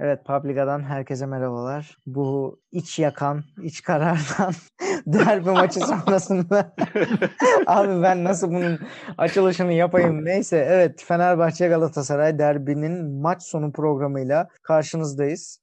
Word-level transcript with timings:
Evet 0.00 0.24
Publica'dan 0.24 0.82
herkese 0.82 1.26
merhabalar. 1.26 1.96
Bu 2.06 2.60
iç 2.72 2.98
yakan, 2.98 3.44
iç 3.62 3.82
karardan 3.82 4.52
derbi 5.06 5.50
maçı 5.50 5.80
sonrasında 5.80 6.74
abi 7.66 8.02
ben 8.02 8.24
nasıl 8.24 8.50
bunun 8.50 8.78
açılışını 9.18 9.72
yapayım 9.72 10.24
neyse 10.24 10.66
evet 10.68 11.04
Fenerbahçe 11.04 11.68
Galatasaray 11.68 12.38
derbinin 12.38 13.20
maç 13.20 13.42
sonu 13.42 13.72
programıyla 13.72 14.48
karşınızdayız. 14.62 15.60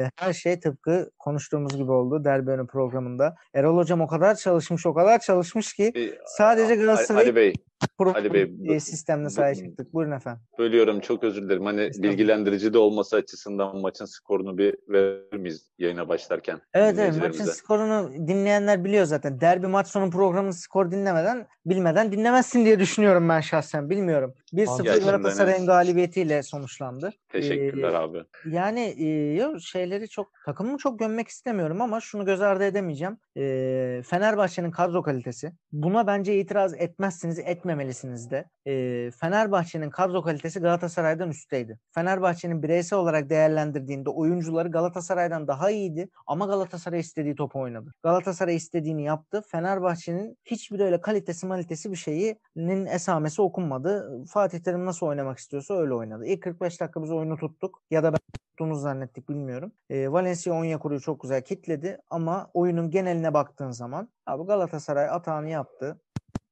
E, 0.00 0.10
her 0.16 0.32
şey 0.32 0.60
tıpkı 0.60 1.10
konuştuğumuz 1.18 1.76
gibi 1.76 1.92
oldu 1.92 2.24
derbi 2.24 2.50
önü 2.50 2.66
programında. 2.66 3.34
Erol 3.54 3.76
Hocam 3.76 4.00
o 4.00 4.06
kadar 4.06 4.34
çalışmış, 4.34 4.86
o 4.86 4.94
kadar 4.94 5.18
çalışmış 5.18 5.74
ki 5.74 5.92
Ee, 5.96 6.18
sadece 6.26 6.74
Galatasaray 6.74 7.22
Ali 7.22 7.36
Bey, 7.36 7.54
Ali 7.98 8.32
Bey, 8.34 8.80
sistemle 8.80 9.30
sahaya 9.30 9.54
çıktık. 9.54 9.94
Buyurun 9.94 10.12
efendim. 10.12 10.42
bölüyorum 10.58 11.00
çok 11.00 11.24
özür 11.24 11.42
dilerim. 11.42 11.64
Hani 11.64 11.90
bilgilendirici 11.98 12.72
de 12.72 12.78
olması 12.78 13.16
açısından 13.16 13.80
maçın 13.80 14.04
skorunu 14.04 14.58
bir 14.58 14.76
verir 14.88 15.36
miyiz 15.36 15.70
yayına 15.78 16.08
başlarken? 16.08 16.60
Evet 16.74 16.98
evet 16.98 17.20
maçın 17.20 17.44
skorunu 17.44 18.12
dinleyenler 18.28 18.84
biliyor 18.84 19.04
zaten. 19.04 19.40
Derbi 19.40 19.66
maç 19.66 19.88
sonu 19.88 20.10
programının 20.10 20.50
skor 20.50 20.90
dinlemeden 20.90 21.46
bilmeden 21.66 22.12
dinlemezsin 22.12 22.64
diye 22.64 22.78
düşünüyorum 22.78 23.28
ben 23.28 23.40
şahsen. 23.40 23.90
Bilmiyorum. 23.90 24.34
1-0 24.52 24.82
Gerçekten 24.82 25.12
Galatasaray'ın 25.12 25.58
evet. 25.58 25.66
galibiyetiyle 25.66 26.42
sonuçlandı. 26.42 27.10
Teşekkürler 27.28 27.92
Ee, 27.92 27.96
abi. 27.96 28.24
Yani 28.46 28.80
e, 28.80 29.58
şeyleri 29.60 30.08
çok 30.08 30.30
takımımı 30.46 30.78
çok 30.78 30.98
gömmek 30.98 31.28
istemiyorum 31.28 31.80
ama 31.80 32.00
şunu 32.00 32.24
göz 32.24 32.40
ardı 32.40 32.64
edemeyeceğim. 32.64 33.18
E, 33.36 34.02
Fenerbahçe'nin 34.06 34.70
kadro 34.70 35.02
kalitesi. 35.02 35.52
Buna 35.72 36.06
bence 36.06 36.38
itiraz 36.40 36.74
etmezsiniz, 36.74 37.38
etmemelisiniz 37.38 38.30
de. 38.30 38.44
E, 38.66 39.10
Fenerbahçe'nin 39.10 39.90
kadro 39.90 40.22
kalitesi 40.22 40.60
Galatasaray'dan 40.60 41.30
üstteydi. 41.30 41.78
Fenerbahçe'nin 41.94 42.62
bireysel 42.62 42.98
olarak 42.98 43.30
değerlendirdiğinde 43.30 44.10
oyuncuları 44.10 44.68
Galatasaray'dan 44.68 45.48
daha 45.48 45.70
iyiydi 45.70 46.08
ama 46.26 46.46
Galatasaray 46.46 47.00
istediği 47.00 47.34
topu 47.34 47.60
oynadı. 47.60 47.94
Galatasaray 48.02 48.56
istediğini 48.56 49.04
yaptı. 49.04 49.42
Fenerbahçe'nin 49.48 50.38
hiçbir 50.44 50.80
öyle 50.80 51.00
kalitesi 51.00 51.46
malitesi 51.46 51.90
bir 51.90 51.96
şeyinin 51.96 52.86
esamesi 52.86 53.42
okunmadı. 53.42 54.24
Fatih 54.28 54.58
Terim 54.58 54.86
nasıl 54.86 55.06
oynamak 55.06 55.38
istiyorsa 55.38 55.74
öyle 55.74 55.94
oynadı. 55.94 56.26
İlk 56.26 56.42
45 56.42 56.80
dakika 56.80 57.02
biz 57.02 57.10
oyunu 57.10 57.36
tuttuk 57.36 57.82
ya 57.90 58.02
da 58.02 58.12
ben 58.12 58.18
tuttuğunu 58.54 58.74
zannettik 58.74 59.28
bilmiyorum. 59.28 59.72
E, 59.90 60.12
Valencia 60.12 60.54
Onyekuru'yu 60.54 61.00
çok 61.00 61.22
güzel 61.22 61.42
kitledi 61.42 61.98
ama 62.10 62.50
oyunun 62.54 62.90
geneline 63.24 63.34
baktığın 63.34 63.70
zaman 63.70 64.08
abi 64.26 64.46
Galatasaray 64.46 65.08
atağını 65.10 65.48
yaptı. 65.48 66.00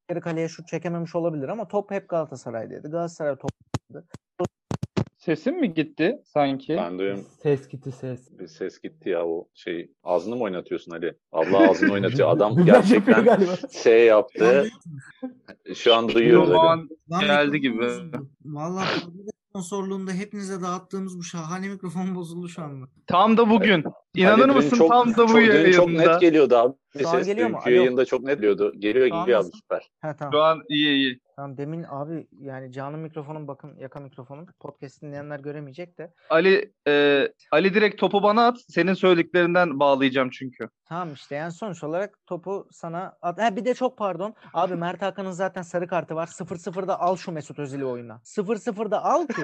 Geri 0.09 0.21
kaleye 0.21 0.49
şut 0.49 0.69
çekememiş 0.69 1.15
olabilir 1.15 1.49
ama 1.49 1.69
top 1.69 1.91
hep 1.91 2.09
Galatasaray'daydı. 2.09 2.91
Galatasaray 2.91 3.37
top 3.37 3.51
Sesim 5.19 5.61
mi 5.61 5.75
gitti 5.75 6.23
sanki? 6.25 6.77
Ben 6.77 6.99
duyuyorum 6.99 7.25
Ses 7.43 7.69
gitti 7.69 7.93
ses. 7.93 8.39
bir 8.39 8.47
ses 8.47 8.81
gitti 8.81 9.09
ya 9.09 9.27
o 9.27 9.49
şey. 9.55 9.91
Ağzını 10.05 10.37
mı 10.37 10.43
oynatıyorsun 10.43 10.93
Ali? 10.93 11.19
Allah 11.33 11.71
ağzını 11.71 11.93
oynatıyor. 11.93 12.29
Adam 12.37 12.65
gerçekten 12.65 13.41
şey 13.71 14.07
yaptı. 14.07 14.69
Şu 15.75 15.95
an 15.95 16.09
duyuyoruz 16.09 16.51
Ali. 16.51 16.59
an 16.59 16.89
geldi 17.21 17.61
gibi. 17.61 17.89
Valla 18.45 18.85
sponsorluğunda 19.51 20.13
hepinize 20.13 20.63
dağıttığımız 20.63 21.19
bu 21.19 21.23
şahane 21.23 21.69
mikrofon 21.69 22.15
bozuldu 22.15 22.49
şu 22.49 22.63
anda. 22.63 22.87
Tam 23.07 23.37
da 23.37 23.51
bugün. 23.51 23.85
İnanır 24.15 24.49
Ali, 24.49 24.53
mısın 24.53 24.77
çok- 24.77 24.89
tam 24.89 25.11
da 25.17 25.25
bu 25.25 25.29
çok, 25.29 25.43
yayında. 25.43 25.73
çok 25.73 25.89
net 25.89 26.21
geliyordu 26.21 26.57
abi. 26.57 26.75
Şu 27.01 27.09
an 27.09 27.13
Ses 27.13 27.27
geliyor 27.27 27.51
mu? 27.51 27.59
Alo. 27.65 27.71
yayında 27.75 28.05
çok 28.05 28.23
net 28.23 28.37
geliyordu. 28.37 28.73
Geliyor 28.79 29.07
Şu 29.09 29.11
gibi 29.11 29.21
abi 29.23 29.33
nasıl? 29.33 29.53
süper. 29.53 29.91
Ha 30.01 30.17
tamam. 30.17 30.33
Şu 30.33 30.41
an 30.43 30.63
iyi 30.69 30.89
iyi. 30.95 31.21
Tamam 31.37 31.57
demin 31.57 31.85
abi 31.89 32.27
yani 32.41 32.73
canlı 32.73 32.99
mikrofonum 32.99 33.49
bakın 33.49 33.77
yaka 33.79 34.01
mikrofonum. 34.01 34.47
Podcast 34.61 35.03
dinleyenler 35.03 35.41
göremeyecek 35.41 35.99
de. 35.99 36.13
Ali 36.31 36.73
e, 36.89 37.29
Ali 37.51 37.75
direkt 37.75 38.01
topu 38.01 38.23
bana 38.23 38.47
at. 38.47 38.59
Senin 38.69 38.95
söylediklerinden 38.95 39.81
bağlayacağım 39.81 40.31
çünkü. 40.31 40.69
Tamam 40.93 41.13
işte 41.13 41.35
yani 41.35 41.53
sonuç 41.53 41.85
olarak 41.85 42.27
topu 42.27 42.69
sana 42.73 43.17
at. 43.23 43.39
Ha 43.39 43.57
bir 43.57 43.65
de 43.65 43.75
çok 43.75 43.99
pardon. 43.99 44.35
Abi 44.55 44.75
Mert 44.77 45.03
Hakan'ın 45.03 45.31
zaten 45.31 45.63
sarı 45.63 45.87
kartı 45.87 46.15
var. 46.15 46.27
0-0'da 46.27 47.01
al 47.01 47.17
şu 47.17 47.33
Mesut 47.33 47.59
Özil'i 47.59 47.85
oyuna. 47.85 48.21
0-0'da 48.25 49.05
al 49.05 49.27
ki 49.27 49.43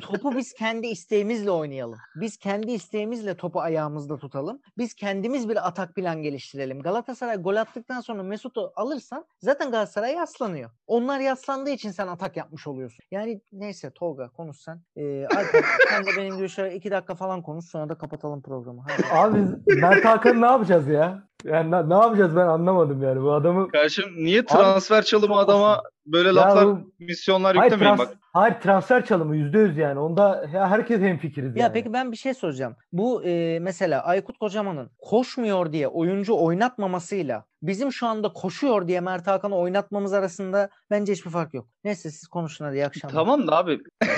topu 0.00 0.36
biz 0.36 0.52
kendi 0.52 0.86
isteğimizle 0.86 1.50
oynayalım. 1.50 1.98
Biz 2.16 2.36
kendi 2.36 2.72
isteğimizle 2.72 3.36
topu 3.36 3.60
ayağımızda 3.60 4.18
tutalım. 4.18 4.60
Biz 4.78 4.94
kendimiz 4.94 5.48
bir 5.48 5.66
atak 5.68 5.94
plan 5.94 6.22
geliştirelim. 6.22 6.82
Galatasaray 6.82 7.36
gol 7.36 7.56
attıktan 7.56 8.00
sonra 8.00 8.22
Mesut'u 8.22 8.72
alırsan 8.76 9.24
zaten 9.40 9.70
Galatasaray 9.70 10.14
yaslanıyor. 10.14 10.70
Onlar 10.86 11.20
yaslandığı 11.20 11.70
için 11.70 11.90
sen 11.90 12.06
atak 12.06 12.36
yapmış 12.36 12.66
oluyorsun. 12.66 13.04
Yani 13.10 13.40
neyse 13.52 13.90
Tolga 13.90 14.28
konuş 14.28 14.56
sen. 14.56 14.80
Ee, 14.96 15.26
Alper 15.26 15.64
sen 15.88 16.06
de 16.06 16.10
benim 16.16 16.48
şöyle 16.48 16.74
iki 16.74 16.90
dakika 16.90 17.14
falan 17.14 17.42
konuş 17.42 17.64
sonra 17.64 17.88
da 17.88 17.94
kapatalım 17.94 18.42
programı. 18.42 18.84
Hadi. 18.88 19.06
Abi 19.12 19.38
Mert 19.80 20.04
Hakan'ı 20.04 20.40
ne 20.40 20.46
yapacağız 20.78 20.88
ya? 20.88 21.28
Yani 21.44 21.70
ne, 21.70 21.88
ne 21.88 21.94
yapacağız 21.94 22.36
ben 22.36 22.46
anlamadım 22.46 23.02
yani 23.02 23.22
bu 23.22 23.32
adamı. 23.32 23.68
Karşım 23.68 24.04
niye 24.16 24.44
transfer 24.44 25.02
çalımı 25.04 25.36
adama 25.36 25.82
böyle 26.06 26.28
Ya 26.28 26.34
laflar, 26.34 26.66
bu- 26.66 26.92
misyonlar 26.98 27.56
Hayır, 27.56 27.72
yüklemeyin 27.72 27.96
trans- 27.96 28.08
bak. 28.08 28.16
hayır 28.32 28.54
transfer 28.62 29.04
çalımı 29.04 29.36
yüzde 29.36 29.58
yüz 29.58 29.76
yani. 29.76 29.98
Onda 30.00 30.46
ya 30.54 30.68
herkes 30.70 31.00
hemfikiriz 31.00 31.56
Ya 31.56 31.62
yani. 31.62 31.72
peki 31.72 31.92
ben 31.92 32.12
bir 32.12 32.16
şey 32.16 32.34
soracağım. 32.34 32.76
Bu 32.92 33.24
e, 33.24 33.58
mesela 33.60 34.02
Aykut 34.04 34.38
Kocaman'ın 34.38 34.90
koşmuyor 34.98 35.72
diye 35.72 35.88
oyuncu 35.88 36.36
oynatmamasıyla 36.36 37.44
bizim 37.62 37.92
şu 37.92 38.06
anda 38.06 38.32
koşuyor 38.32 38.88
diye 38.88 39.00
Mert 39.00 39.26
Hakan'ı 39.26 39.56
oynatmamız 39.56 40.12
arasında 40.12 40.68
bence 40.90 41.12
hiçbir 41.12 41.30
fark 41.30 41.54
yok. 41.54 41.66
Neyse 41.84 42.10
siz 42.10 42.28
konuşun 42.28 42.64
hadi 42.64 42.76
iyi 42.76 42.86
akşamlar. 42.86 43.14
Tamam 43.14 43.46
da 43.46 43.56
abi. 43.56 43.78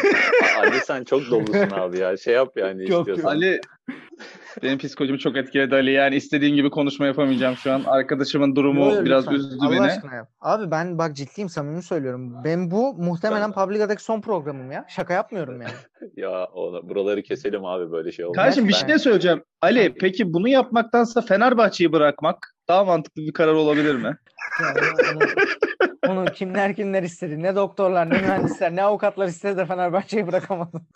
Ali 0.59 0.81
sen 0.81 1.05
çok 1.05 1.31
dolusun 1.31 1.71
abi 1.71 1.99
ya. 1.99 2.17
Şey 2.17 2.35
yap 2.35 2.49
yani 2.57 2.87
Çok, 2.87 2.99
istiyorsan. 3.01 3.29
Ali 3.37 3.61
benim 4.63 4.79
psikolojimi 4.79 5.19
çok 5.19 5.37
etkiledi 5.37 5.75
Ali. 5.75 5.93
Yani 5.93 6.17
istediğim 6.17 6.57
gibi 6.57 6.71
konuşma 6.71 7.07
yapamayacağım 7.07 7.57
şu 7.57 7.73
an. 7.73 7.83
Arkadaşımın 7.87 8.57
durumu 8.57 8.81
Yo, 8.85 8.95
yo, 8.95 9.05
biraz 9.05 9.23
lütfen. 9.25 9.35
üzdü 9.37 9.57
Allah 9.61 9.71
beni. 9.73 9.81
aşkına 9.81 10.15
yap. 10.15 10.29
Abi 10.41 10.71
ben 10.71 10.99
bak 10.99 11.17
ciddiyim 11.17 11.49
samimi 11.49 11.83
söylüyorum. 11.83 12.35
Ben 12.45 12.71
bu 12.71 12.95
muhtemelen 12.95 13.53
Publica'daki 13.53 14.03
son 14.03 14.21
programım 14.21 14.73
ya. 14.73 14.85
Şaka 14.89 15.15
yapmıyorum 15.15 15.61
yani. 15.63 15.73
Ya 16.17 16.45
onu, 16.45 16.89
buraları 16.89 17.23
keselim 17.23 17.65
abi 17.65 17.93
böyle 17.93 18.13
şey 18.13 18.25
olmaz. 18.25 18.37
Kardeşim 18.37 18.69
bir 18.69 18.77
Ben- 18.83 18.89
şey 18.89 18.99
söyleyeceğim. 18.99 19.43
Ali 19.63 19.95
peki 20.01 20.33
bunu 20.33 20.49
yapmaktansa 20.49 21.21
Fenerbahçe'yi 21.21 21.93
bırakmak 21.93 22.55
daha 22.69 22.85
mantıklı 22.85 23.23
bir 23.23 23.33
karar 23.33 23.53
olabilir 23.55 23.95
mi? 23.95 24.17
Yani 24.63 24.79
onu, 26.07 26.21
onu 26.21 26.25
kimler 26.33 26.77
kimler 26.77 27.03
istedi. 27.03 27.43
Ne 27.43 27.57
doktorlar, 27.57 28.11
ne 28.11 28.19
mühendisler, 28.19 28.77
ne 28.77 28.83
avukatlar 28.83 29.27
istedi 29.27 29.57
de 29.57 29.67
Fenerbahçe'yi 29.67 30.27
bırakamadım. 30.27 30.87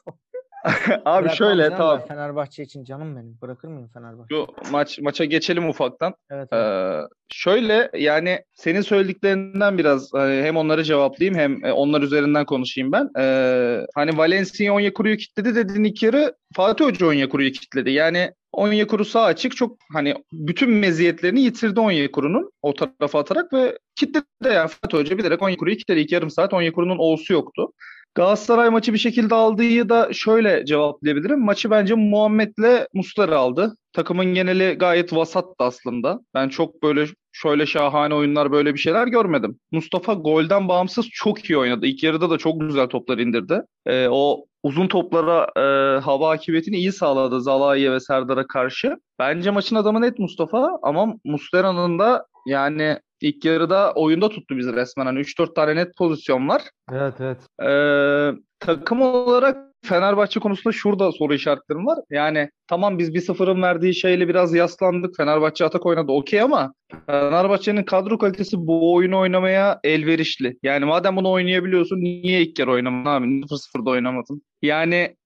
Abi 1.04 1.24
Bırakmam 1.24 1.30
şöyle 1.30 1.62
canım 1.62 1.76
tamam. 1.76 2.02
Fenerbahçe 2.08 2.62
için 2.62 2.84
canım 2.84 3.16
benim. 3.16 3.38
Bırakır 3.42 3.68
mıyım 3.68 3.88
Fenerbahçe? 3.94 4.34
Şu 4.34 4.46
maç 4.72 4.98
maça 4.98 5.24
geçelim 5.24 5.68
ufaktan. 5.68 6.14
Evet. 6.30 6.48
evet. 6.52 6.64
Ee, 6.64 7.08
şöyle 7.28 7.90
yani 7.94 8.38
senin 8.54 8.80
söylediklerinden 8.80 9.78
biraz 9.78 10.14
e, 10.14 10.42
hem 10.44 10.56
onları 10.56 10.84
cevaplayayım 10.84 11.38
hem 11.38 11.64
e, 11.64 11.72
onlar 11.72 12.02
üzerinden 12.02 12.46
konuşayım 12.46 12.92
ben. 12.92 13.10
Ee, 13.18 13.86
hani 13.94 14.18
Valencia 14.18 14.74
Onyekuru'yu 14.74 15.16
kilitledi 15.16 15.54
dedin 15.54 15.84
ilk 15.84 16.02
yarı 16.02 16.34
Fatih 16.56 16.84
Hoca 16.84 17.06
Onyekuru'yu 17.06 17.52
kilitledi. 17.52 17.90
Yani 17.90 18.32
Onyekuru 18.52 19.04
sağ 19.04 19.22
açık 19.22 19.56
çok 19.56 19.76
hani 19.92 20.14
bütün 20.32 20.70
meziyetlerini 20.70 21.40
yitirdi 21.40 21.80
Onyekuru'nun 21.80 22.50
o 22.62 22.74
tarafa 22.74 23.18
atarak 23.18 23.52
ve 23.52 23.78
kilitledi 23.96 24.24
yani 24.54 24.68
Fatih 24.68 24.98
Hoca 24.98 25.18
bilerek 25.18 25.42
Onyekuru'yu 25.42 25.76
kilitledi. 25.76 26.00
İlk 26.00 26.12
yarım 26.12 26.30
saat 26.30 26.54
Onyekuru'nun 26.54 26.98
olsu 26.98 27.32
yoktu. 27.32 27.72
Galatasaray 28.14 28.70
maçı 28.70 28.92
bir 28.92 28.98
şekilde 28.98 29.34
aldığı 29.34 29.88
da 29.88 30.08
şöyle 30.12 30.64
cevaplayabilirim. 30.64 31.44
Maçı 31.44 31.70
bence 31.70 31.94
Muhammed'le 31.94 32.86
Muslera 32.94 33.38
aldı. 33.38 33.76
Takımın 33.92 34.34
geneli 34.34 34.74
gayet 34.78 35.12
vasattı 35.12 35.64
aslında. 35.64 36.20
Ben 36.34 36.48
çok 36.48 36.82
böyle 36.82 37.06
şöyle 37.32 37.66
şahane 37.66 38.14
oyunlar 38.14 38.52
böyle 38.52 38.74
bir 38.74 38.78
şeyler 38.78 39.06
görmedim. 39.06 39.58
Mustafa 39.72 40.12
golden 40.12 40.68
bağımsız 40.68 41.08
çok 41.12 41.50
iyi 41.50 41.58
oynadı. 41.58 41.86
İlk 41.86 42.02
yarıda 42.02 42.30
da 42.30 42.38
çok 42.38 42.60
güzel 42.60 42.86
toplar 42.86 43.18
indirdi. 43.18 43.60
Ee, 43.86 44.08
o 44.10 44.44
uzun 44.62 44.88
toplara 44.88 45.46
e, 45.56 46.00
hava 46.00 46.28
hakimiyetini 46.28 46.76
iyi 46.76 46.92
sağladı 46.92 47.40
Zalai'ye 47.40 47.92
ve 47.92 48.00
Serdar'a 48.00 48.46
karşı. 48.46 48.96
Bence 49.18 49.50
maçın 49.50 49.76
adamı 49.76 50.00
net 50.00 50.18
Mustafa 50.18 50.78
ama 50.82 51.14
Muslera'nın 51.24 51.98
da 51.98 52.26
yani 52.46 52.98
ilk 53.24 53.44
yarıda 53.44 53.92
oyunda 53.92 54.28
tuttu 54.28 54.56
bizi 54.56 54.72
resmen. 54.72 55.06
Hani 55.06 55.18
3-4 55.18 55.54
tane 55.54 55.76
net 55.76 55.96
pozisyon 55.96 56.48
var. 56.48 56.62
Evet 56.92 57.14
evet. 57.20 57.38
Ee, 57.62 58.30
takım 58.58 59.00
olarak 59.02 59.73
Fenerbahçe 59.84 60.40
konusunda 60.40 60.72
şurada 60.72 61.12
soru 61.12 61.34
işaretlerim 61.34 61.86
var. 61.86 61.98
Yani 62.10 62.50
tamam 62.68 62.98
biz 62.98 63.10
1-0'ın 63.10 63.62
verdiği 63.62 63.94
şeyle 63.94 64.28
biraz 64.28 64.54
yaslandık. 64.54 65.16
Fenerbahçe 65.16 65.64
atak 65.64 65.86
oynadı 65.86 66.12
okey 66.12 66.40
ama 66.40 66.74
Fenerbahçe'nin 67.06 67.82
kadro 67.82 68.18
kalitesi 68.18 68.56
bu 68.58 68.94
oyunu 68.94 69.18
oynamaya 69.18 69.80
elverişli. 69.84 70.58
Yani 70.62 70.84
madem 70.84 71.16
bunu 71.16 71.30
oynayabiliyorsun 71.30 71.96
niye 71.96 72.42
ilk 72.42 72.56
kere 72.56 72.70
oynamadın 72.70 73.10
abi? 73.10 73.26
0-0'da 73.26 73.90
oynamadın. 73.90 74.42
Yani 74.62 75.16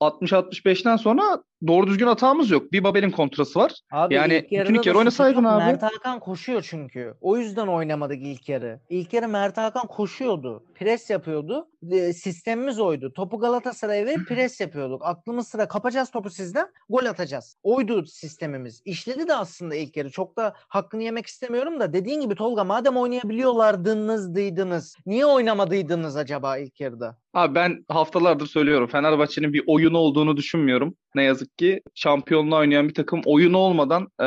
60-65'ten 0.00 0.96
sonra 0.96 1.42
doğru 1.66 1.86
düzgün 1.86 2.06
hatamız 2.06 2.50
yok. 2.50 2.72
Bir 2.72 2.84
Babel'in 2.84 3.10
kontrası 3.10 3.58
var. 3.58 3.72
Abi 3.92 4.14
Yani 4.14 4.34
ilk 4.34 4.52
yarıda 4.52 4.80
kere 4.80 4.94
da 4.94 4.98
oynasaydın 4.98 5.44
abi. 5.44 5.64
Mert 5.64 5.82
Hakan 5.82 6.20
koşuyor 6.20 6.66
çünkü. 6.70 7.14
O 7.20 7.36
yüzden 7.36 7.66
oynamadık 7.66 8.22
ilk 8.22 8.48
yarı. 8.48 8.80
İlk 8.88 9.12
yarı 9.12 9.28
Mert 9.28 9.56
Hakan 9.56 9.86
koşuyordu. 9.86 10.64
Pres 10.74 11.10
yapıyordu. 11.10 11.68
E, 11.90 12.12
sistemimiz 12.12 12.80
oydu. 12.80 13.12
Topu 13.12 13.38
Galatasaray'a 13.38 13.93
verip 13.94 14.28
pres 14.28 14.60
yapıyorduk. 14.60 15.02
Aklımız 15.04 15.48
sıra 15.48 15.68
kapacağız 15.68 16.10
topu 16.10 16.30
sizden. 16.30 16.72
Gol 16.88 17.04
atacağız. 17.06 17.56
Oydu 17.62 18.06
sistemimiz. 18.06 18.82
İşledi 18.84 19.28
de 19.28 19.34
aslında 19.34 19.74
ilk 19.74 19.96
yarı. 19.96 20.10
Çok 20.10 20.36
da 20.36 20.54
hakkını 20.68 21.02
yemek 21.02 21.26
istemiyorum 21.26 21.80
da 21.80 21.92
dediğin 21.92 22.20
gibi 22.20 22.34
Tolga 22.34 22.64
madem 22.64 22.96
oynayabiliyorlardınız 22.96 24.34
dıydınız. 24.34 24.96
Niye 25.06 25.26
oynamadıydınız 25.26 26.16
acaba 26.16 26.58
ilk 26.58 26.80
yarıda? 26.80 27.23
Abi 27.34 27.54
ben 27.54 27.84
haftalardır 27.88 28.46
söylüyorum. 28.46 28.88
Fenerbahçe'nin 28.88 29.52
bir 29.52 29.62
oyunu 29.66 29.98
olduğunu 29.98 30.36
düşünmüyorum. 30.36 30.94
Ne 31.14 31.22
yazık 31.22 31.58
ki 31.58 31.82
şampiyonluğa 31.94 32.58
oynayan 32.58 32.88
bir 32.88 32.94
takım 32.94 33.20
oyunu 33.24 33.58
olmadan 33.58 34.02
e, 34.20 34.26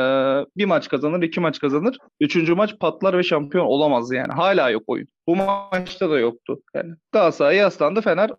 bir 0.56 0.64
maç 0.64 0.88
kazanır, 0.88 1.22
iki 1.22 1.40
maç 1.40 1.58
kazanır. 1.58 1.98
Üçüncü 2.20 2.54
maç 2.54 2.78
patlar 2.80 3.18
ve 3.18 3.22
şampiyon 3.22 3.66
olamaz 3.66 4.12
yani. 4.12 4.32
Hala 4.32 4.70
yok 4.70 4.82
oyun. 4.86 5.08
Bu 5.26 5.36
maçta 5.36 6.10
da 6.10 6.18
yoktu. 6.18 6.62
Yani 6.74 6.92
Galatasaray 7.12 7.56
yaslandı 7.56 8.00
Fener 8.00 8.30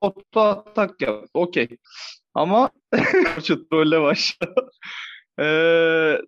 oto 0.00 0.40
atak 0.40 1.02
yaptı. 1.02 1.28
Okey. 1.34 1.68
Ama 2.34 2.70
şu 3.44 3.68
trolle 3.68 4.00
başladı. 4.02 4.70
E, 5.40 5.44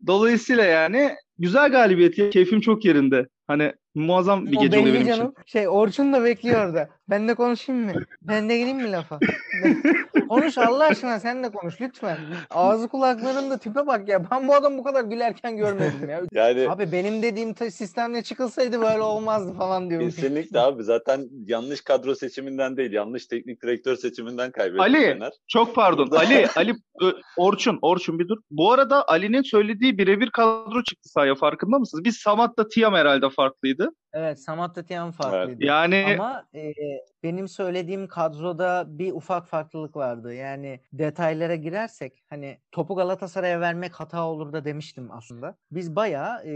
dolayısıyla 0.07 0.65
yani 0.65 1.11
güzel 1.39 1.71
galibiyet. 1.71 2.31
Keyfim 2.31 2.61
çok 2.61 2.85
yerinde. 2.85 3.27
Hani 3.47 3.73
muazzam 3.95 4.47
bir 4.47 4.57
O 4.57 4.61
gece 4.61 4.79
oluyor 4.79 4.95
benim 4.95 5.07
için. 5.07 5.17
canım. 5.17 5.35
Şey 5.47 5.69
Orçun 5.69 6.13
da 6.13 6.25
bekliyor 6.25 6.67
orada. 6.67 6.89
Ben 7.09 7.29
de 7.29 7.35
konuşayım 7.35 7.85
mı? 7.85 7.93
Ben 8.23 8.49
de 8.49 8.59
gireyim 8.59 8.77
mi 8.77 8.93
lafa? 8.93 9.19
konuş 10.29 10.59
Allah 10.59 10.85
aşkına 10.85 11.21
sen 11.21 11.45
de 11.45 11.49
konuş 11.51 11.81
lütfen. 11.81 12.17
Ağzı 12.51 12.89
kulaklarında 12.89 13.59
tipe 13.59 13.87
bak 13.87 14.09
ya. 14.09 14.31
Ben 14.31 14.49
bu 14.49 14.55
adamı 14.55 14.79
bu 14.79 14.83
kadar 14.85 15.05
gülerken 15.05 15.57
görmedim 15.57 16.09
ya. 16.09 16.21
Yani 16.33 16.71
Abi 16.71 16.93
benim 16.93 17.23
dediğim 17.23 17.55
sistemle 17.57 18.23
çıkılsaydı 18.23 18.81
böyle 18.81 19.03
olmazdı 19.03 19.53
falan 19.53 19.91
diyorum. 19.91 20.07
kesinlikle 20.11 20.61
abi 20.61 20.83
zaten 20.83 21.29
yanlış 21.47 21.81
kadro 21.81 22.15
seçiminden 22.15 22.77
değil 22.77 22.93
yanlış 22.93 23.27
teknik 23.27 23.63
direktör 23.63 23.97
seçiminden 23.97 24.51
kaybetti 24.51 24.83
Ali, 24.83 24.99
Fener. 25.01 25.33
Çok 25.49 25.75
pardon. 25.75 26.11
Ali, 26.11 26.47
Ali 26.57 26.75
Orçun, 27.39 27.79
Orçun 27.83 28.19
bir 28.19 28.29
dur. 28.29 28.37
Bu 28.51 28.73
arada 28.73 29.09
Ali'nin 29.09 29.43
söylediği 29.43 29.99
birebir 29.99 30.31
kadro 30.31 30.83
çıktı 30.83 31.09
sahaya 31.09 31.35
farkında 31.35 31.79
mısınız? 31.79 32.05
Biz 32.05 32.17
Samat'la 32.17 32.69
Tiam 32.69 32.95
herhalde 32.95 33.31
farklıydı. 33.35 33.89
Evet 34.13 34.41
Samat 34.41 34.75
Tatiyan 34.75 35.13
farklıydı. 35.13 35.65
Yani 35.65 36.17
Ama 36.21 36.47
e, 36.55 36.73
benim 37.25 37.49
söylediğim 37.49 38.09
kadroda 38.09 38.85
bir 38.89 39.13
ufak 39.13 39.47
farklılık 39.47 39.97
vardı. 39.97 40.35
Yani 40.35 40.81
detaylara 40.93 41.55
girersek 41.55 42.25
hani 42.31 42.59
topu 42.73 42.97
Galatasaray'a 42.97 43.61
vermek 43.61 43.95
hata 43.95 44.25
olur 44.25 44.53
da 44.53 44.65
demiştim 44.65 45.09
aslında. 45.13 45.55
Biz 45.71 45.97
bayağı 45.97 46.45
e, 46.47 46.53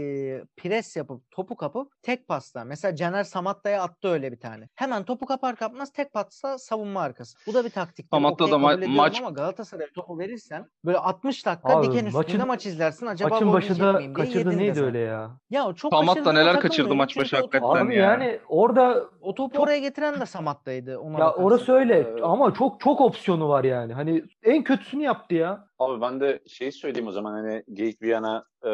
pres 0.57 0.95
yapıp 0.97 1.31
topu 1.31 1.55
kapıp 1.55 1.91
tek 2.03 2.27
pasta. 2.27 2.63
Mesela 2.63 2.95
Caner 2.95 3.23
Samatta'ya 3.23 3.83
attı 3.83 4.07
öyle 4.07 4.31
bir 4.31 4.39
tane. 4.39 4.69
Hemen 4.75 5.03
topu 5.03 5.25
kapar 5.25 5.55
kapmaz 5.55 5.91
tek 5.91 6.13
pasta 6.13 6.57
savunma 6.57 7.01
arkası. 7.01 7.37
Bu 7.47 7.53
da 7.53 7.65
bir 7.65 7.69
taktik. 7.69 8.07
Samatta 8.13 8.51
da 8.51 8.55
ma- 8.55 8.87
maç- 8.87 9.19
ama 9.21 9.29
Galatasaray'a 9.29 9.89
topu 9.95 10.19
verirsen 10.19 10.69
böyle 10.85 10.97
60 10.97 11.45
dakika 11.45 11.77
Abi, 11.77 11.87
diken 11.87 12.05
üstünde 12.05 12.17
maçın- 12.17 12.47
maç 12.47 12.65
izlersin. 12.65 13.05
Acaba 13.05 13.29
Maçın 13.33 13.53
başında 13.53 14.13
kaçırdı 14.13 14.57
neydi 14.57 14.75
sen. 14.75 14.83
öyle 14.83 14.99
ya? 14.99 15.31
Ya 15.49 15.73
çok 15.75 15.93
Samat 15.93 16.07
da 16.07 16.13
kaçırdığına 16.19 16.39
neler 16.39 16.59
kaçırdı 16.59 16.95
maç 16.95 17.17
başı 17.17 17.35
hakikaten 17.35 17.67
Abi 17.85 17.95
ya. 17.95 18.03
yani 18.05 18.39
orada 18.47 19.03
O 19.21 19.35
topu 19.35 19.61
oraya 19.61 19.79
getiren 19.79 20.21
de 20.21 20.25
Samatta'ydı. 20.59 20.99
Ona 20.99 21.13
ya 21.19 21.25
bakarsan. 21.25 21.43
orası 21.43 21.73
öyle 21.73 21.95
Evet. 21.95 22.23
ama 22.23 22.53
çok 22.53 22.79
çok 22.79 23.01
opsiyonu 23.01 23.49
var 23.49 23.63
yani. 23.63 23.93
Hani 23.93 24.23
en 24.43 24.63
kötüsünü 24.63 25.03
yaptı 25.03 25.35
ya. 25.35 25.68
Abi 25.79 26.01
ben 26.01 26.19
de 26.19 26.39
şeyi 26.47 26.71
söyleyeyim 26.71 27.07
o 27.07 27.11
zaman 27.11 27.33
hani 27.33 27.63
Geyik 27.73 28.01
Viyana 28.01 28.45
e, 28.65 28.69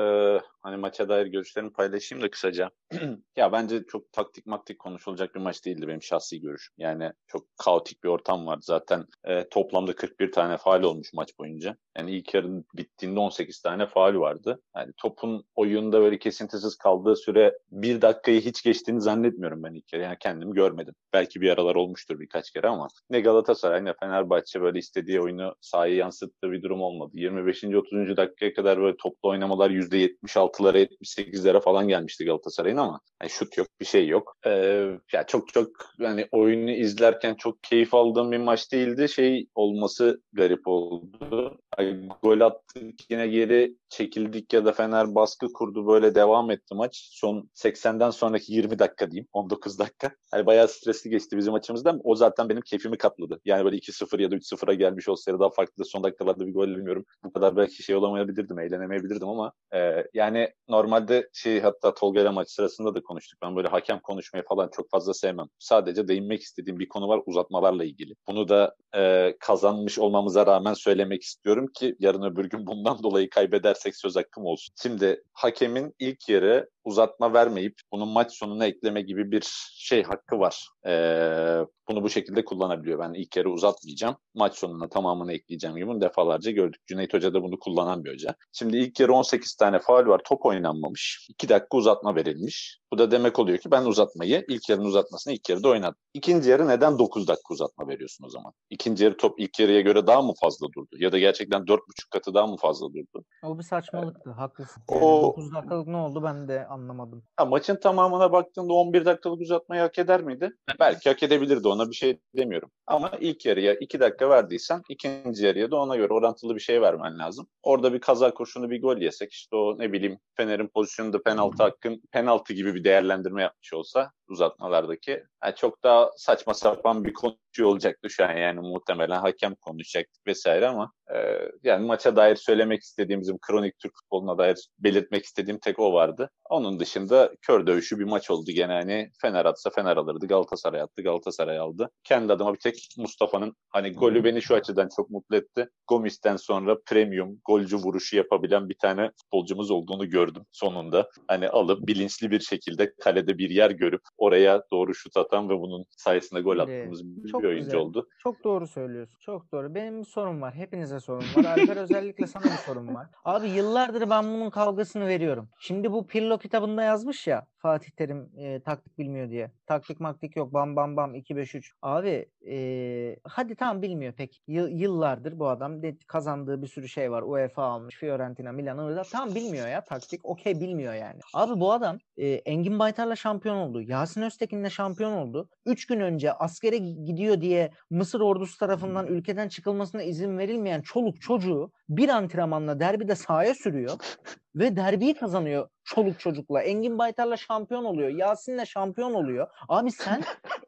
hani 0.62 0.78
maça 0.78 1.10
dair 1.10 1.26
görüşlerimi 1.26 1.74
paylaşayım 1.74 2.24
da 2.24 2.30
kısaca. 2.30 2.70
ya 3.38 3.52
bence 3.52 3.84
çok 3.84 4.12
taktik 4.12 4.46
maktik 4.46 4.80
konuşulacak 4.80 5.36
bir 5.36 5.40
maç 5.40 5.66
değildi 5.66 5.88
benim 5.88 6.02
şahsi 6.02 6.42
görüşüm. 6.42 6.74
Yani 6.78 7.12
çok 7.28 7.58
kaotik 7.58 8.04
bir 8.04 8.10
ortam 8.10 8.48
vardı. 8.48 8.62
Zaten 8.64 9.06
e, 9.24 9.50
toplamda 9.50 9.96
41 9.96 10.32
tane 10.32 10.58
faal 10.58 10.84
olmuş 10.84 11.14
maç 11.14 11.40
boyunca. 11.40 11.78
Yani 11.98 12.12
ilk 12.12 12.34
yarının 12.34 12.66
bittiğinde 12.76 13.20
18 13.20 13.62
tane 13.62 13.88
faal 13.88 14.16
vardı. 14.16 14.62
Yani 14.76 14.92
topun 14.98 15.46
oyunda 15.56 16.02
böyle 16.02 16.20
kesintisiz 16.20 16.76
kaldığı 16.76 17.16
süre 17.16 17.58
bir 17.72 18.02
dakikayı 18.02 18.42
hiç 18.42 18.64
geçtiğini 18.64 19.02
zannetmiyorum 19.02 19.64
ben 19.64 19.74
ilk 19.74 19.88
kere. 19.88 20.04
Yani 20.04 20.18
kendim 20.20 20.52
görmedim. 20.52 20.94
Belki 21.14 21.42
bir 21.42 21.50
aralar 21.50 21.76
olmuştur 21.76 22.20
birkaç 22.20 22.52
kere 22.52 22.68
ama 22.68 22.88
ne 23.10 23.20
Galatasaray 23.22 23.86
ne 23.86 23.94
Fenerbahçe 24.00 24.62
böyle 24.62 24.80
istediği 24.80 25.22
oyunu 25.22 25.56
sahaya 25.62 25.96
yansıttığı 25.96 26.52
bir 26.52 26.64
durum 26.64 26.82
olmadı. 26.82 26.95
25. 27.14 27.64
30. 27.64 28.18
dakikaya 28.18 28.54
kadar 28.54 28.82
böyle 28.82 28.98
toplu 28.98 29.30
oynamalar 29.30 29.70
%76'lara 29.70 30.78
78'lere 30.78 31.62
falan 31.62 31.88
gelmişti 31.88 32.26
Galatasaray'ın 32.26 32.78
ama 32.78 33.00
yani 33.22 33.30
şut 33.32 33.58
yok 33.58 33.68
bir 33.80 33.86
şey 33.86 34.08
yok. 34.08 34.38
Ee, 34.46 34.92
ya 35.14 35.26
çok 35.28 35.54
çok 35.54 35.70
yani 36.00 36.28
oyunu 36.32 36.72
izlerken 36.72 37.36
çok 37.36 37.64
keyif 37.64 37.94
aldığım 37.94 38.32
bir 38.32 38.38
maç 38.38 38.72
değildi. 38.72 39.10
Şey 39.10 39.48
olması 39.56 40.22
garip 40.34 40.68
oldu. 40.68 41.58
Ay, 41.78 42.08
gol 42.24 42.40
attık 42.40 43.12
yine 43.12 43.28
geri 43.28 43.76
çekildik 43.90 44.54
ya 44.54 44.66
da 44.66 44.72
Fener 44.72 45.16
baskı 45.16 45.54
kurdu 45.54 45.88
böyle 45.88 46.16
devam 46.16 46.52
etti 46.52 46.76
maç. 46.76 47.10
Son 47.12 47.50
80'den 47.56 48.10
sonraki 48.10 48.54
20 48.54 48.80
dakika 48.80 49.12
diyeyim 49.12 49.28
19 49.34 49.80
dakika. 49.80 50.12
Yani 50.34 50.46
bayağı 50.46 50.68
stresli 50.68 51.10
geçti 51.10 51.38
bizim 51.38 51.54
açımızdan. 51.54 52.02
O 52.04 52.16
zaten 52.16 52.50
benim 52.50 52.62
keyfimi 52.62 52.98
katladı. 52.98 53.40
Yani 53.46 53.66
böyle 53.66 53.78
2-0 53.78 54.22
ya 54.22 54.32
da 54.32 54.36
3-0'a 54.36 54.74
gelmiş 54.74 55.10
olsaydı 55.10 55.40
daha 55.40 55.50
farklı 55.50 55.86
son 55.86 56.04
dakikalarda 56.04 56.48
bir 56.48 56.54
gol 56.54 56.68
bilmiyorum. 56.86 57.06
Bu 57.24 57.34
kadar 57.34 57.58
belki 57.58 57.84
şey 57.84 57.96
olamayabilirdim, 57.96 58.60
eğlenemeyebilirdim 58.60 59.28
ama 59.28 59.52
e, 59.74 60.04
yani 60.14 60.50
normalde 60.68 61.30
şey 61.34 61.60
hatta 61.60 61.94
Tolga 61.94 62.22
ile 62.22 62.30
maç 62.30 62.50
sırasında 62.50 62.96
da 62.96 63.02
konuştuk. 63.02 63.40
Ben 63.42 63.56
böyle 63.56 63.68
hakem 63.68 64.00
konuşmayı 64.00 64.44
falan 64.50 64.70
çok 64.76 64.90
fazla 64.90 65.14
sevmem. 65.14 65.48
Sadece 65.60 66.08
değinmek 66.08 66.42
istediğim 66.42 66.80
bir 66.80 66.88
konu 66.88 67.08
var 67.08 67.22
uzatmalarla 67.26 67.84
ilgili. 67.84 68.14
Bunu 68.28 68.50
da 68.50 68.76
e, 68.96 69.34
kazanmış 69.40 70.00
olmamıza 70.00 70.46
rağmen 70.46 70.74
söylemek 70.74 71.22
istiyorum 71.22 71.68
ki 71.74 71.96
yarın 72.00 72.22
öbür 72.22 72.46
gün 72.46 72.68
bundan 72.68 72.98
dolayı 73.04 73.30
kaybedersek 73.30 73.96
söz 73.96 74.16
hakkım 74.16 74.46
olsun. 74.46 74.74
Şimdi 74.82 75.24
hakemin 75.34 75.94
ilk 76.00 76.30
yarı 76.30 76.70
uzatma 76.86 77.34
vermeyip 77.34 77.76
bunu 77.92 78.06
maç 78.06 78.32
sonuna 78.32 78.66
ekleme 78.66 79.02
gibi 79.02 79.32
bir 79.32 79.44
şey 79.74 80.04
hakkı 80.04 80.40
var. 80.40 80.68
Ee, 80.88 81.60
bunu 81.88 82.04
bu 82.04 82.10
şekilde 82.10 82.46
kullanabiliyor. 82.46 83.00
Ben 83.00 83.14
ilk 83.14 83.38
yarı 83.38 83.50
uzatmayacağım. 83.50 84.18
Maç 84.34 84.56
sonuna 84.56 84.90
tamamını 84.90 85.34
ekleyeceğim 85.34 85.76
gibi 85.76 85.88
bunu 85.88 86.02
defalarca 86.02 86.52
gördük. 86.52 86.82
Cüneyt 86.88 87.14
Hoca 87.14 87.34
da 87.34 87.44
bunu 87.44 87.60
kullanan 87.60 88.04
bir 88.06 88.14
hoca. 88.14 88.36
Şimdi 88.52 88.78
ilk 88.78 89.00
yarı 89.00 89.14
18 89.14 89.56
tane 89.56 89.80
faul 89.80 90.08
var. 90.08 90.22
Top 90.26 90.46
oynanmamış. 90.46 91.28
2 91.30 91.50
dakika 91.50 91.78
uzatma 91.78 92.16
verilmiş. 92.16 92.80
Bu 92.96 93.00
da 93.00 93.12
demek 93.12 93.40
oluyor 93.40 93.58
ki 93.58 93.72
ben 93.72 93.86
uzatmayı 93.86 94.46
ilk 94.48 94.70
yarının 94.70 94.86
uzatmasını 94.86 95.34
ilk 95.34 95.50
yarıda 95.50 95.70
oynadım. 95.70 95.96
İkinci 96.14 96.50
yarı 96.50 96.68
neden 96.68 97.00
9 97.00 97.28
dakika 97.28 97.54
uzatma 97.54 97.88
veriyorsun 97.88 98.26
o 98.26 98.30
zaman? 98.30 98.54
İkinci 98.70 99.04
yarı 99.04 99.18
top 99.18 99.40
ilk 99.40 99.60
yarıya 99.60 99.82
göre 99.82 100.08
daha 100.08 100.22
mı 100.22 100.34
fazla 100.42 100.68
durdu? 100.76 100.96
Ya 101.00 101.12
da 101.12 101.20
gerçekten 101.20 101.62
4,5 101.68 102.10
katı 102.12 102.34
daha 102.34 102.48
mı 102.48 102.58
fazla 102.58 102.88
durdu? 102.94 103.26
O 103.44 103.58
bir 103.58 103.64
saçmalıktı. 103.64 104.30
Haklısın. 104.32 104.84
O- 104.88 104.96
Yani 104.96 105.22
9 105.24 105.54
dakikalık 105.54 105.88
ne 105.88 105.98
oldu 105.98 106.24
ben 106.24 106.48
de 106.48 106.68
anlamadım. 106.68 107.24
Ha, 107.38 107.46
maçın 107.46 107.76
tamamına 107.76 108.32
baktığında 108.32 108.74
11 108.74 109.06
dakikalık 109.06 109.42
uzatmayı 109.42 109.82
hak 109.82 110.00
eder 110.00 110.22
miydi? 110.24 110.52
Belki 110.80 111.10
hak 111.10 111.24
edebilirdi 111.24 111.68
ona 111.68 111.90
bir 111.90 111.96
şey 111.96 112.20
demiyorum. 112.38 112.72
Ama 112.88 113.12
ilk 113.20 113.46
yarıya 113.46 113.74
2 113.74 114.00
dakika 114.00 114.30
verdiysen 114.30 114.82
ikinci 114.90 115.46
yarıya 115.46 115.72
da 115.72 115.76
ona 115.76 115.96
göre 115.96 116.14
orantılı 116.14 116.56
bir 116.56 116.60
şey 116.62 116.82
vermen 116.82 117.20
lazım. 117.20 117.48
Orada 117.64 117.94
bir 117.94 118.00
kaza 118.00 118.34
kurşunu 118.34 118.70
bir 118.70 118.82
gol 118.82 118.98
yesek 118.98 119.32
işte 119.32 119.56
o 119.56 119.78
ne 119.80 119.92
bileyim 119.94 120.20
Fener'in 120.38 120.68
pozisyonunda 120.68 121.22
penaltı 121.24 121.64
hakkın 121.64 122.02
penaltı 122.12 122.54
gibi 122.54 122.76
bir 122.76 122.84
değerlendirme 122.86 123.42
yapmış 123.42 123.74
olsa 123.74 124.12
uzatmalardaki 124.28 125.26
yani 125.46 125.56
çok 125.56 125.84
daha 125.84 126.12
saçma 126.18 126.54
sapan 126.54 127.06
bir 127.06 127.14
konuşuyor 127.14 127.70
olacaktı 127.70 128.10
şu 128.10 128.26
an 128.26 128.32
yani 128.32 128.60
muhtemelen 128.60 129.20
hakem 129.20 129.56
konuşacaktık 129.56 130.28
vesaire 130.28 130.68
ama 130.68 130.92
e, 131.16 131.18
yani 131.64 131.86
maça 131.86 132.16
dair 132.16 132.36
söylemek 132.36 132.82
istediğim 132.82 133.22
bizim 133.22 133.38
kronik 133.48 133.80
Türk 133.80 133.92
futboluna 133.96 134.38
dair 134.38 134.70
belirtmek 134.80 135.26
istediğim 135.26 135.60
tek 135.60 135.80
o 135.80 135.94
vardı. 135.94 136.30
Onun 136.50 136.80
dışında 136.80 137.32
kör 137.42 137.68
dövüşü 137.68 138.00
bir 138.00 138.04
maç 138.04 138.32
oldu 138.32 138.52
gene 138.52 138.74
hani 138.74 139.10
Fener 139.22 139.46
atsa 139.46 139.70
Fener 139.70 139.98
alırdı 139.98 140.28
Galatasaray 140.28 140.82
attı 140.82 141.02
Galatasaray 141.02 141.60
aldı. 141.60 141.90
Kendi 142.04 142.34
adıma 142.34 142.54
bir 142.54 142.60
tek 142.60 142.88
Mustafa'nın 142.98 143.56
hani 143.70 143.94
golü 143.94 144.24
beni 144.24 144.42
şu 144.42 144.56
açıdan 144.56 144.90
çok 144.96 145.10
mutlu 145.10 145.36
etti. 145.36 145.70
Gomis'ten 145.88 146.36
sonra 146.36 146.78
premium 146.86 147.40
golcü 147.46 147.78
vuruşu 147.78 148.18
yapabilen 148.18 148.70
bir 148.70 148.78
tane 148.78 149.12
futbolcumuz 149.22 149.72
olduğunu 149.72 150.10
gördüm 150.10 150.44
sonunda. 150.52 151.10
Hani 151.28 151.50
alıp 151.50 151.88
bilinçli 151.88 152.32
bir 152.32 152.40
şekilde 152.40 152.94
kalede 152.96 153.38
bir 153.38 153.50
yer 153.50 153.72
görüp 153.72 154.02
oraya 154.18 154.64
doğru 154.72 154.96
şut 154.96 155.18
atabilen 155.18 155.35
kaptan 155.36 155.50
ve 155.50 155.62
bunun 155.62 155.86
sayesinde 155.98 156.42
gol 156.42 156.60
attığımız 156.60 157.06
bir 157.06 157.30
çok 157.30 157.44
oyuncu 157.44 157.66
güzel. 157.66 157.80
oldu. 157.80 158.08
Çok 158.24 158.44
doğru 158.44 158.68
söylüyorsun. 158.68 159.20
Çok 159.20 159.52
doğru. 159.52 159.76
Benim 159.76 160.00
bir 160.00 160.06
sorum 160.06 160.42
var. 160.42 160.54
Hepinize 160.54 161.00
sorun 161.00 161.26
var. 161.36 161.46
Alper 161.46 161.78
özellikle 161.86 162.28
sana 162.28 162.44
bir 162.44 162.50
sorum 162.50 162.96
var. 162.96 163.08
Abi 163.26 163.50
yıllardır 163.50 164.10
ben 164.10 164.24
bunun 164.24 164.50
kavgasını 164.50 165.08
veriyorum. 165.08 165.50
Şimdi 165.60 165.92
bu 165.92 166.08
Pirlo 166.08 166.38
kitabında 166.38 166.84
yazmış 166.84 167.28
ya 167.28 167.48
Fatih 167.66 167.92
Terim 167.92 168.30
e, 168.38 168.60
taktik 168.60 168.98
bilmiyor 168.98 169.30
diye. 169.30 169.52
Taktik 169.66 170.00
maktik 170.00 170.36
yok. 170.36 170.54
Bam 170.54 170.76
bam 170.76 170.98
bam 170.98 171.16
2-5-3. 171.16 171.72
Abi 171.82 172.30
e, 172.50 173.16
hadi 173.24 173.56
tamam 173.56 173.82
bilmiyor 173.82 174.14
pek. 174.14 174.42
Yıl- 174.48 174.70
yıllardır 174.70 175.40
bu 175.40 175.50
adam 175.50 175.84
de, 175.84 175.98
kazandığı 176.08 176.62
bir 176.62 176.68
sürü 176.68 176.90
şey 176.90 177.12
var. 177.12 177.22
UEFA 177.22 177.64
almış. 177.64 177.96
Fiorentina, 177.96 178.52
Milan, 178.52 178.80
Ivırda. 178.80 179.04
Tam 179.04 179.36
bilmiyor 179.36 179.68
ya 179.68 179.84
taktik. 179.84 180.26
Okey 180.26 180.60
bilmiyor 180.60 180.94
yani. 180.94 181.20
Abi 181.34 181.60
bu 181.60 181.72
adam 181.72 181.98
e, 182.18 182.28
Engin 182.28 182.80
Baytar'la 182.80 183.16
şampiyon 183.16 183.56
oldu. 183.56 183.82
Yasin 183.82 184.22
Öztekin'le 184.22 184.70
şampiyon 184.70 185.12
oldu. 185.12 185.50
3 185.66 185.88
gün 185.88 186.00
önce 186.00 186.34
askere 186.34 186.78
gidiyor 186.78 187.42
diye 187.42 187.72
Mısır 187.90 188.20
ordusu 188.20 188.58
tarafından 188.58 189.08
ülkeden 189.08 189.48
çıkılmasına 189.48 190.04
izin 190.04 190.38
verilmeyen 190.38 190.82
çoluk 190.82 191.22
çocuğu 191.22 191.72
bir 191.90 192.10
antrenmanla 192.10 192.80
derbide 192.80 193.16
sahaya 193.16 193.56
sürüyor 193.56 193.98
ve 194.56 194.76
derbiyi 194.76 195.14
kazanıyor 195.14 195.70
çoluk 195.84 196.20
çocukla. 196.20 196.62
Engin 196.62 196.98
Baytar'la 196.98 197.38
şampiyon 197.38 197.86
oluyor. 197.86 198.10
Yasin'le 198.10 198.66
şampiyon 198.66 199.14
oluyor. 199.14 199.48
Abi 199.70 199.92
sen 199.92 200.24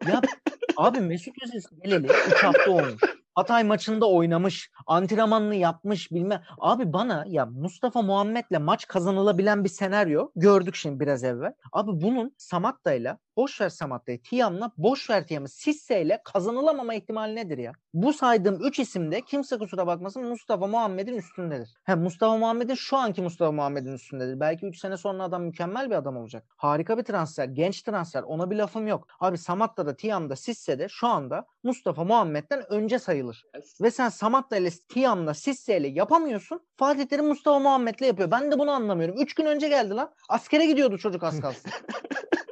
ya 0.08 0.22
abi 0.78 1.00
Mesut 1.00 1.34
Özil 1.44 1.62
geleli 1.84 2.08
3 2.28 2.44
hafta 2.44 2.72
olmuş. 2.72 3.02
Hatay 3.38 3.64
maçında 3.64 4.10
oynamış, 4.10 4.72
antrenmanını 4.88 5.56
yapmış 5.56 6.12
bilmem. 6.12 6.42
Abi 6.60 6.94
bana 6.94 7.26
ya 7.28 7.46
Mustafa 7.46 8.02
Muhammed'le 8.02 8.60
maç 8.60 8.88
kazanılabilen 8.88 9.64
bir 9.64 9.70
senaryo 9.70 10.30
gördük 10.36 10.76
şimdi 10.76 11.00
biraz 11.00 11.24
evvel. 11.24 11.54
Abi 11.72 11.92
bunun 12.02 12.36
Samatta'yla 12.38 13.18
boş 13.38 13.62
ver 13.62 13.70
Samatta'yı, 13.70 14.22
Tiam'la 14.22 14.72
boş 14.78 15.10
ver 15.10 15.28
Tiam'ı, 15.28 15.50
Sisse'yle 15.50 16.22
kazanılamama 16.26 16.94
ihtimali 16.94 17.36
nedir 17.36 17.58
ya? 17.58 17.72
Bu 17.94 18.14
saydığım 18.14 18.64
3 18.64 18.80
isimde 18.80 19.22
kimse 19.22 19.58
kusura 19.58 19.88
bakmasın 19.88 20.26
Mustafa 20.26 20.68
Muhammed'in 20.68 21.18
üstündedir. 21.18 21.76
He, 21.84 21.96
Mustafa 21.96 22.38
Muhammed'in 22.38 22.76
şu 22.76 22.98
anki 22.98 23.22
Mustafa 23.22 23.52
Muhammed'in 23.52 23.94
üstündedir. 23.94 24.40
Belki 24.40 24.66
3 24.66 24.80
sene 24.80 24.98
sonra 24.98 25.24
adam 25.24 25.44
mükemmel 25.44 25.90
bir 25.90 25.96
adam 25.96 26.18
olacak. 26.18 26.44
Harika 26.56 26.98
bir 26.98 27.04
transfer, 27.04 27.46
genç 27.46 27.82
transfer. 27.82 28.24
Ona 28.24 28.52
bir 28.52 28.56
lafım 28.56 28.88
yok. 28.88 29.08
Abi 29.20 29.38
Samatta'da, 29.38 29.96
Tiam'da, 29.96 30.36
Sisse'de 30.36 30.88
şu 30.90 31.08
anda 31.08 31.46
Mustafa 31.64 32.04
Muhammed'den 32.04 32.74
önce 32.74 33.00
sayılır. 33.00 33.27
Ve 33.82 33.92
sen 33.92 34.10
Samatta 34.10 34.58
ile 34.58 34.70
Tiam'la 34.90 35.34
Sisse 35.34 35.78
ile 35.78 35.88
yapamıyorsun. 35.88 36.60
Fatih 36.78 37.06
Terim 37.06 37.26
Mustafa 37.26 37.60
Muhammed'le 37.60 38.02
yapıyor. 38.02 38.32
Ben 38.32 38.52
de 38.52 38.60
bunu 38.60 38.72
anlamıyorum. 38.72 39.22
3 39.22 39.34
gün 39.36 39.46
önce 39.46 39.68
geldi 39.68 39.94
lan. 39.94 40.14
Askere 40.30 40.66
gidiyordu 40.66 40.98
çocuk 40.98 41.24
az 41.24 41.42
kalsın. 41.42 41.72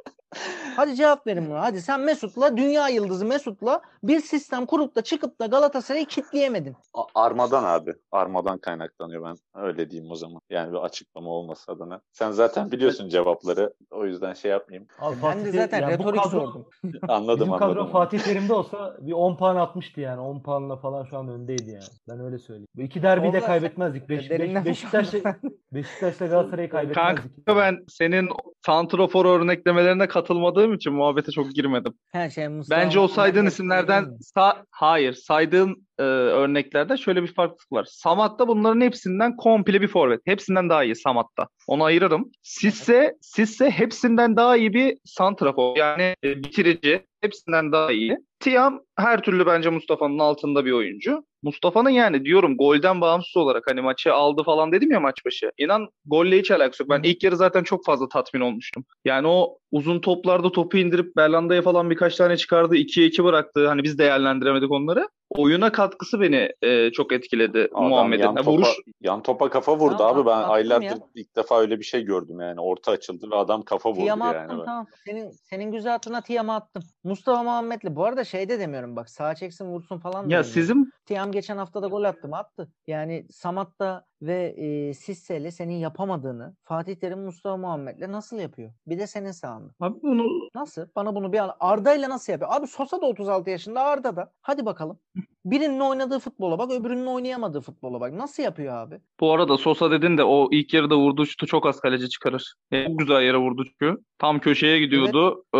Hadi 0.76 0.94
cevap 0.96 1.26
verin 1.26 1.50
buna. 1.50 1.62
Hadi 1.62 1.82
sen 1.82 2.00
Mesut'la 2.00 2.56
dünya 2.56 2.88
yıldızı 2.88 3.24
Mesut'la 3.24 3.80
bir 4.02 4.20
sistem 4.20 4.66
kurup 4.66 4.96
da 4.96 5.02
çıkıp 5.02 5.40
da 5.40 5.46
Galatasaray'ı 5.46 6.06
kitleyemedin. 6.06 6.76
Armadan 7.14 7.64
abi. 7.64 7.94
Armadan 8.12 8.58
kaynaklanıyor 8.58 9.24
ben 9.24 9.62
öyle 9.62 9.90
diyeyim 9.90 10.10
o 10.12 10.14
zaman. 10.14 10.40
Yani 10.50 10.72
bir 10.72 10.78
açıklama 10.78 11.30
olması 11.30 11.72
adına. 11.72 12.00
Sen 12.12 12.30
zaten 12.30 12.72
biliyorsun 12.72 13.08
cevapları. 13.08 13.74
O 13.90 14.06
yüzden 14.06 14.32
şey 14.32 14.50
yapmayayım. 14.50 14.88
Abi 15.00 15.16
Ben 15.16 15.20
Fatih 15.20 15.44
de 15.44 15.52
zaten 15.52 15.80
yani 15.80 15.98
bu 15.98 15.98
retorik 15.98 16.20
kadro- 16.20 16.30
sordum. 16.30 16.66
Anladım 17.08 17.40
Bizim 17.40 17.58
kadro 17.58 17.72
anladım. 17.72 17.92
Fatih 17.92 18.18
Terim'de 18.18 18.52
olsa 18.54 18.96
bir 19.00 19.12
10 19.12 19.36
puan 19.36 19.56
atmıştı 19.56 20.00
yani. 20.00 20.20
10 20.20 20.42
puanla 20.42 20.76
falan 20.76 21.04
şu 21.04 21.18
an 21.18 21.28
öndeydi 21.28 21.70
yani. 21.70 21.84
Ben 22.08 22.20
öyle 22.20 22.38
söyleyeyim. 22.38 22.68
Bu 22.76 22.82
iki 22.82 23.02
derbiyi 23.02 23.32
de 23.32 23.40
kaybetmezdik. 23.40 24.08
Beş, 24.08 24.20
beş, 24.20 24.30
Derinden 24.30 24.64
Beşiktaş'la, 24.64 25.36
Beşiktaş'la 25.72 26.26
Galatasaray'ı 26.26 26.68
kaybetmezdik. 26.70 27.46
Kanka 27.46 27.60
ben 27.60 27.84
senin 27.88 28.28
santrofor 28.66 29.24
örneklemelerine 29.26 30.08
katılmadığım 30.08 30.65
için 30.72 30.92
muhabbete 30.92 31.32
çok 31.32 31.50
girmedim. 31.50 31.92
Her 32.12 32.30
şey 32.30 32.48
Mustafa 32.48 32.80
Bence 32.80 32.98
o 32.98 33.08
saydığın 33.08 33.46
isimlerden 33.46 34.04
sa- 34.36 34.64
hayır 34.70 35.12
saydığın 35.12 35.86
e, 35.98 36.02
örneklerde 36.02 36.96
şöyle 36.96 37.22
bir 37.22 37.34
farklılık 37.34 37.72
var. 37.72 37.86
Samat'ta 37.90 38.48
bunların 38.48 38.80
hepsinden 38.80 39.36
komple 39.36 39.80
bir 39.80 39.88
forvet. 39.88 40.20
Hepsinden 40.24 40.68
daha 40.70 40.84
iyi 40.84 40.96
Samat'ta. 40.96 41.48
Onu 41.66 41.84
ayırırım. 41.84 42.30
Sisse, 42.42 43.14
Sisse 43.20 43.70
hepsinden 43.70 44.36
daha 44.36 44.56
iyi 44.56 44.72
bir 44.74 44.98
santrafor. 45.04 45.76
Yani 45.76 46.14
e, 46.24 46.36
bitirici. 46.44 47.06
Hepsinden 47.26 47.72
daha 47.72 47.92
iyi. 47.92 48.18
Tiam 48.40 48.80
her 48.96 49.22
türlü 49.22 49.46
bence 49.46 49.70
Mustafa'nın 49.70 50.18
altında 50.18 50.64
bir 50.64 50.72
oyuncu. 50.72 51.24
Mustafa'nın 51.42 51.90
yani 51.90 52.24
diyorum 52.24 52.56
golden 52.56 53.00
bağımsız 53.00 53.36
olarak 53.36 53.64
hani 53.66 53.80
maçı 53.80 54.14
aldı 54.14 54.42
falan 54.42 54.72
dedim 54.72 54.90
ya 54.90 55.00
maç 55.00 55.24
başı. 55.26 55.50
İnan 55.58 55.88
golle 56.04 56.38
hiç 56.38 56.50
alakası 56.50 56.82
yok. 56.82 56.90
Ben 56.90 57.02
ilk 57.02 57.24
yarı 57.24 57.36
zaten 57.36 57.62
çok 57.62 57.84
fazla 57.84 58.08
tatmin 58.08 58.40
olmuştum. 58.40 58.84
Yani 59.04 59.28
o 59.28 59.58
uzun 59.70 60.00
toplarda 60.00 60.52
topu 60.52 60.78
indirip 60.78 61.16
Berlanda'ya 61.16 61.62
falan 61.62 61.90
birkaç 61.90 62.16
tane 62.16 62.36
çıkardı. 62.36 62.76
2'ye 62.76 63.06
2 63.06 63.24
bıraktı. 63.24 63.68
Hani 63.68 63.82
biz 63.82 63.98
değerlendiremedik 63.98 64.70
onları. 64.70 65.08
Oyuna 65.36 65.72
katkısı 65.72 66.20
beni 66.20 66.48
e, 66.62 66.90
çok 66.92 67.12
etkiledi 67.12 67.68
Muhammed'in. 67.72 68.22
yan 68.22 68.36
topa, 68.36 68.50
vuruş 68.52 68.68
yan 69.00 69.22
topa 69.22 69.50
kafa 69.50 69.78
vurdu 69.78 69.96
Tamam, 69.98 70.16
abi. 70.16 70.26
Ben 70.26 70.32
attım 70.36 70.50
aylardır 70.50 70.84
ya. 70.86 70.96
ilk 71.14 71.36
defa 71.36 71.60
öyle 71.60 71.78
bir 71.78 71.84
şey 71.84 72.02
gördüm 72.04 72.40
yani. 72.40 72.60
Orta 72.60 72.92
açıldı 72.92 73.30
ve 73.30 73.36
adam 73.36 73.62
kafa 73.62 73.90
vurdu 73.90 74.00
Tiam'a 74.04 74.26
yani. 74.26 74.36
attım 74.38 74.58
Ben- 74.58 74.64
tamam. 74.64 74.86
Senin 75.04 75.30
senin 75.30 75.72
güzel 75.72 75.92
hatırına 75.92 76.20
Tiam'a 76.20 76.56
attım. 76.56 76.82
Mustafa 77.04 77.42
Muhammed'le 77.42 77.96
bu 77.96 78.04
arada 78.04 78.24
şey 78.24 78.48
de 78.48 78.58
demiyorum 78.58 78.96
bak 78.96 79.10
sağ 79.10 79.34
çeksin 79.34 79.64
vursun 79.66 79.98
falan 79.98 80.14
da 80.14 80.18
ya 80.18 80.24
demiyorum. 80.24 80.50
sizin 80.50 80.92
Tiam 81.06 81.32
geçen 81.32 81.56
hafta 81.56 81.82
da 81.82 81.86
gol 81.88 82.04
attı 82.04 82.28
mı? 82.28 82.36
Attı. 82.36 82.72
Yani 82.86 83.26
Samat'ta 83.30 84.04
ve 84.22 84.54
e, 84.56 84.94
Sisse'yle 84.94 85.50
senin 85.50 85.74
yapamadığını 85.74 86.56
Fatih 86.62 86.96
Terim 86.96 87.20
Mustafa 87.20 87.56
Muhammed'le 87.56 88.12
nasıl 88.12 88.38
yapıyor? 88.38 88.70
Bir 88.86 88.98
de 88.98 89.06
senin 89.06 89.30
sağında. 89.30 89.72
abi 89.80 89.98
bunu 90.02 90.24
Nasıl? 90.54 90.86
Bana 90.96 91.14
bunu 91.14 91.32
bir 91.32 91.38
an 91.38 91.52
Arda'yla 91.60 92.10
nasıl 92.10 92.32
yapıyor? 92.32 92.50
Abi 92.52 92.66
Sosa 92.66 93.00
da 93.02 93.06
36 93.06 93.50
yaşında 93.50 93.80
Arda 93.80 94.16
da. 94.16 94.32
Hadi 94.42 94.66
bakalım. 94.66 94.98
Birinin 95.44 95.80
oynadığı 95.80 96.18
futbola 96.18 96.58
bak 96.58 96.70
öbürünün 96.70 97.06
oynayamadığı 97.06 97.60
futbola 97.60 98.00
bak. 98.00 98.12
Nasıl 98.12 98.42
yapıyor 98.42 98.74
abi? 98.74 99.00
bu 99.20 99.32
arada 99.32 99.56
Sosa 99.56 99.90
dedin 99.90 100.18
de 100.18 100.24
o 100.24 100.48
ilk 100.50 100.74
yarıda 100.74 100.96
vurduğu 100.96 101.26
şutu 101.26 101.46
çok 101.46 101.66
az 101.66 101.80
kaleci 101.80 102.08
çıkarır. 102.08 102.54
E, 102.72 102.86
Çok 102.86 102.98
güzel 102.98 103.22
yere 103.22 103.36
vurdu 103.36 103.64
çünkü. 103.64 103.96
Tam 104.18 104.38
köşeye 104.38 104.78
gidiyordu. 104.78 105.44
Ee, 105.54 105.58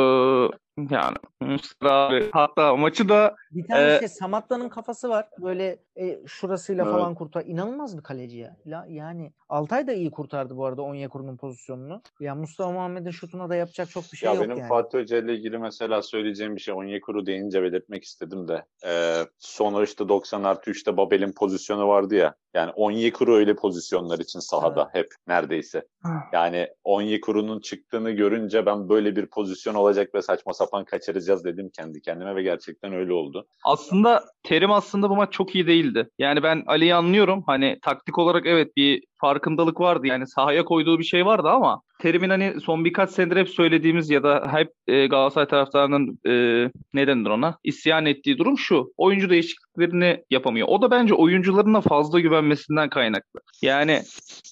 yani 0.90 1.16
Mustafa 1.40 1.94
abi 1.94 2.30
hatta 2.32 2.76
maçı 2.76 3.08
da 3.08 3.36
Bir 3.50 3.66
tane 3.66 3.94
Ee, 3.94 3.98
şey 3.98 4.08
Samatta'nın 4.08 4.68
kafası 4.68 5.08
var. 5.08 5.28
Böyle 5.42 5.78
e, 5.96 6.26
şurasıyla 6.26 6.84
Evet. 6.84 6.94
falan 6.94 7.14
kurtar. 7.14 7.44
İnanılmaz 7.46 7.98
bir 7.98 8.02
kaleci 8.02 8.38
ya. 8.38 8.56
La, 8.66 8.86
yani 8.88 9.32
Altay 9.48 9.86
da 9.86 9.92
iyi 9.92 10.10
kurtardı 10.10 10.56
bu 10.56 10.66
arada 10.66 10.82
Onyekuru'nun 10.82 11.36
pozisyonunu. 11.36 12.02
Ya 12.20 12.34
Mustafa 12.34 12.72
Muhammed'in 12.72 13.10
şutuna 13.10 13.48
da 13.48 13.56
yapacak 13.56 13.90
çok 13.90 14.04
bir 14.12 14.16
şey 14.16 14.26
ya 14.26 14.34
yok 14.34 14.44
benim 14.44 14.56
yani. 14.56 14.68
Fatih 14.68 14.98
Hoca 14.98 15.18
ile 15.18 15.34
ilgili 15.34 15.58
mesela 15.58 16.02
söyleyeceğim 16.02 16.56
bir 16.56 16.60
şey 16.60 16.74
Onyekuru 16.74 17.26
deyince 17.26 17.62
belirtmek 17.62 18.04
istedim 18.04 18.48
de. 18.48 18.64
Ee, 18.86 19.22
sonra 19.38 19.84
işte 19.84 20.08
90 20.08 20.44
artı 20.44 20.70
3'te 20.70 20.96
Babel'in 20.96 21.32
pozisyonu 21.32 21.88
vardı 21.88 22.14
ya. 22.14 22.34
Yani 22.54 22.72
Onyekuru 22.76 23.36
öyle 23.36 23.56
pozisyonlar 23.56 24.18
için 24.18 24.38
sahada 24.38 24.88
hep 24.92 25.14
neredeyse. 25.26 25.86
Yani 26.32 26.68
Onyekuru'nun 26.84 27.60
çıktığını 27.60 28.10
görünce 28.10 28.66
ben 28.66 28.88
böyle 28.88 29.16
bir 29.16 29.26
pozisyon 29.26 29.74
olacak 29.74 30.14
ve 30.14 30.22
saçma 30.22 30.52
sapan 30.52 30.65
kaçıracağız 30.84 31.44
dedim 31.44 31.70
kendi 31.76 32.00
kendime 32.00 32.36
ve 32.36 32.42
gerçekten 32.42 32.92
öyle 32.92 33.12
oldu. 33.12 33.46
aslında 33.64 34.24
Terim 34.42 34.70
aslında 34.70 35.10
bu 35.10 35.16
maç 35.16 35.32
çok 35.32 35.54
iyi 35.54 35.66
değildi. 35.66 36.08
Yani 36.18 36.42
ben 36.42 36.62
Ali'yi 36.66 36.94
anlıyorum. 36.94 37.42
Hani 37.46 37.78
taktik 37.82 38.18
olarak 38.18 38.46
evet 38.46 38.76
bir 38.76 39.04
farkındalık 39.20 39.80
vardı. 39.80 40.06
Yani 40.06 40.26
sahaya 40.26 40.64
koyduğu 40.64 40.98
bir 40.98 41.04
şey 41.04 41.26
vardı 41.26 41.48
ama 41.48 41.82
Terim'in 41.98 42.28
hani 42.30 42.54
son 42.64 42.84
birkaç 42.84 43.10
senedir 43.10 43.36
hep 43.36 43.48
söylediğimiz 43.48 44.10
ya 44.10 44.22
da 44.22 44.48
hep 44.52 44.72
e, 44.86 45.06
Galatasaray 45.06 45.48
taraftarının 45.48 46.18
e, 46.26 46.32
ne 46.94 47.30
ona? 47.30 47.58
isyan 47.64 48.06
ettiği 48.06 48.38
durum 48.38 48.58
şu. 48.58 48.92
Oyuncu 48.96 49.30
değişikliklerini 49.30 50.24
yapamıyor. 50.30 50.68
O 50.68 50.82
da 50.82 50.90
bence 50.90 51.14
oyuncularına 51.14 51.80
fazla 51.80 52.20
güvenmesinden 52.20 52.88
kaynaklı. 52.88 53.40
Yani 53.62 54.02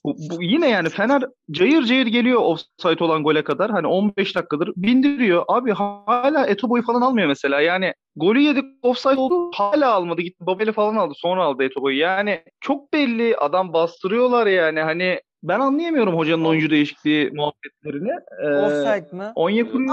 bu, 0.05 0.17
bu 0.19 0.43
yine 0.43 0.69
yani 0.69 0.89
Fener 0.89 1.23
cayır 1.51 1.83
cayır 1.83 2.07
geliyor 2.07 2.41
offside 2.41 3.05
olan 3.05 3.23
gole 3.23 3.45
kadar. 3.45 3.71
Hani 3.71 3.87
15 3.87 4.37
dakikadır 4.37 4.73
bindiriyor. 4.77 5.45
Abi 5.49 5.73
hala 5.73 6.47
Etobo'yu 6.47 6.83
falan 6.83 7.01
almıyor 7.01 7.29
mesela. 7.29 7.61
Yani 7.61 7.95
golü 8.17 8.41
yedik 8.41 8.65
offside 8.83 9.17
oldu. 9.17 9.51
Hala 9.55 9.93
almadı. 9.93 10.23
Gitti 10.23 10.47
Babel'i 10.47 10.73
falan 10.73 10.97
aldı. 10.97 11.15
Sonra 11.17 11.45
aldı 11.45 11.65
Etobo'yu. 11.65 11.99
Yani 11.99 12.43
çok 12.61 12.93
belli. 12.93 13.37
Adam 13.37 13.73
bastırıyorlar 13.73 14.47
yani. 14.47 14.81
Hani 14.81 15.21
ben 15.45 15.61
anlayamıyorum 15.61 16.17
hocanın 16.17 16.45
oyuncu 16.45 16.71
değişikliği 16.71 17.31
muhabbetlerini. 17.35 18.13
Ee, 18.45 18.49
Offside 18.49 19.17
mı? 19.17 19.33
Onyekuru! 19.35 19.85